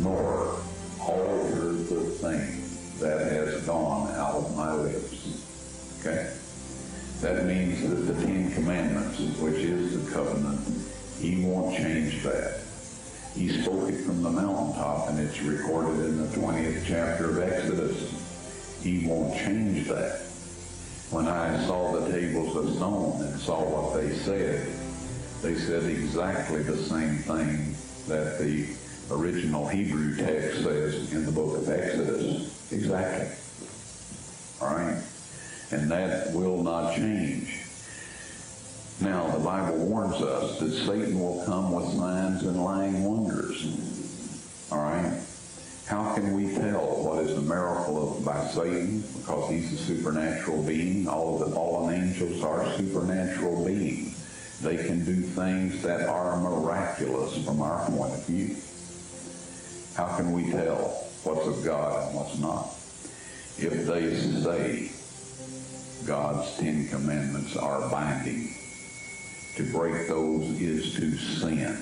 nor 0.00 0.60
alter 1.00 1.72
the 1.72 2.00
thing 2.20 2.62
that 3.00 3.32
has 3.32 3.62
gone 3.66 4.10
out 4.14 4.34
of 4.34 4.56
my 4.56 4.74
lips. 4.74 5.42
Okay? 6.00 6.32
That 7.20 7.46
means 7.46 7.88
that 7.88 8.12
the 8.12 8.26
Ten 8.26 8.52
Commandments, 8.52 9.18
which 9.38 9.56
is 9.56 10.04
the 10.04 10.12
covenant, 10.12 10.60
he 11.18 11.42
won't 11.42 11.74
change 11.74 12.22
that. 12.24 12.60
He 13.34 13.62
spoke 13.62 13.88
it 13.88 14.04
from 14.04 14.22
the 14.22 14.30
mountaintop, 14.30 15.08
and 15.08 15.18
it's 15.18 15.40
recorded 15.40 16.04
in 16.04 16.18
the 16.18 16.36
20th 16.36 16.84
chapter 16.86 17.30
of 17.30 17.38
Exodus. 17.38 18.80
He 18.82 19.06
won't 19.06 19.34
change 19.34 19.88
that. 19.88 20.20
When 21.10 21.26
I 21.26 21.64
saw 21.66 21.98
the 21.98 22.10
tables 22.12 22.54
of 22.54 22.74
stone 22.76 23.22
and 23.22 23.40
saw 23.40 23.62
what 23.62 24.00
they 24.00 24.14
said, 24.16 24.68
they 25.42 25.54
said 25.54 25.84
exactly 25.84 26.62
the 26.62 26.76
same 26.76 27.16
thing 27.18 27.74
that 28.08 28.38
the 28.38 28.66
original 29.10 29.68
Hebrew 29.68 30.16
text 30.16 30.62
says 30.64 31.12
in 31.12 31.24
the 31.24 31.32
book 31.32 31.56
of 31.58 31.68
Exodus. 31.68 32.72
Exactly. 32.72 33.45
And 35.70 35.90
that 35.90 36.32
will 36.32 36.62
not 36.62 36.94
change. 36.94 37.62
Now, 39.00 39.28
the 39.28 39.44
Bible 39.44 39.76
warns 39.86 40.14
us 40.22 40.58
that 40.60 40.70
Satan 40.70 41.20
will 41.20 41.44
come 41.44 41.72
with 41.72 41.92
signs 41.96 42.44
and 42.44 42.62
lying 42.62 43.04
wonders. 43.04 43.66
All 44.72 44.78
right? 44.78 45.20
How 45.86 46.14
can 46.14 46.34
we 46.34 46.54
tell 46.54 47.04
what 47.04 47.24
is 47.24 47.36
a 47.36 47.42
miracle 47.42 48.18
of, 48.18 48.24
by 48.24 48.46
Satan? 48.46 49.04
Because 49.18 49.50
he's 49.50 49.72
a 49.72 49.76
supernatural 49.76 50.62
being. 50.62 51.06
All 51.06 51.40
of 51.40 51.48
the 51.48 51.54
fallen 51.54 51.94
angels 51.94 52.42
are 52.42 52.72
supernatural 52.76 53.64
beings. 53.64 54.14
They 54.62 54.76
can 54.76 55.04
do 55.04 55.20
things 55.20 55.82
that 55.82 56.08
are 56.08 56.40
miraculous 56.40 57.44
from 57.44 57.60
our 57.60 57.86
point 57.90 58.14
of 58.14 58.26
view. 58.26 58.56
How 59.94 60.16
can 60.16 60.32
we 60.32 60.50
tell 60.50 61.06
what's 61.22 61.46
of 61.46 61.64
God 61.64 62.08
and 62.08 62.16
what's 62.16 62.38
not? 62.38 62.66
If 63.58 63.86
they 63.86 64.16
say 64.42 64.90
God's 66.06 66.56
Ten 66.56 66.86
Commandments 66.86 67.56
are 67.56 67.90
binding, 67.90 68.54
to 69.56 69.64
break 69.72 70.06
those 70.06 70.44
is 70.60 70.94
to 70.94 71.16
sin. 71.16 71.76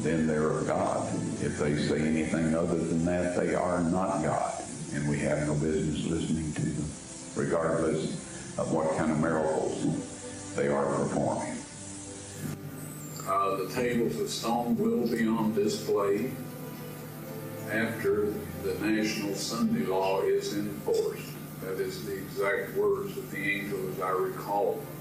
Then 0.00 0.26
they're 0.26 0.50
of 0.50 0.66
God. 0.66 1.06
If 1.42 1.58
they 1.58 1.76
say 1.76 2.00
anything 2.00 2.54
other 2.54 2.78
than 2.78 3.04
that, 3.04 3.36
they 3.36 3.54
are 3.54 3.82
not 3.82 4.22
God. 4.22 4.54
And 4.94 5.06
we 5.06 5.18
have 5.18 5.46
no 5.46 5.54
business 5.54 6.06
listening 6.06 6.52
to 6.54 6.62
them, 6.62 6.88
regardless 7.36 8.14
of 8.56 8.72
what 8.72 8.96
kind 8.96 9.12
of 9.12 9.20
miracles 9.20 10.54
they 10.56 10.68
are 10.68 10.86
performing. 10.96 11.58
Uh, 13.28 13.56
the 13.56 13.68
tables 13.74 14.18
of 14.18 14.30
stone 14.30 14.78
will 14.78 15.06
be 15.06 15.26
on 15.26 15.52
display 15.54 16.30
after 17.70 18.32
the 18.62 18.74
national 18.80 19.34
Sunday 19.34 19.84
law 19.84 20.22
is 20.22 20.56
enforced. 20.56 21.27
That 21.68 21.80
is 21.80 22.02
the 22.06 22.16
exact 22.16 22.74
words 22.78 23.14
of 23.18 23.30
the 23.30 23.60
angel 23.60 23.78
as 23.90 24.00
I 24.00 24.08
recall 24.08 24.76
them. 24.76 24.97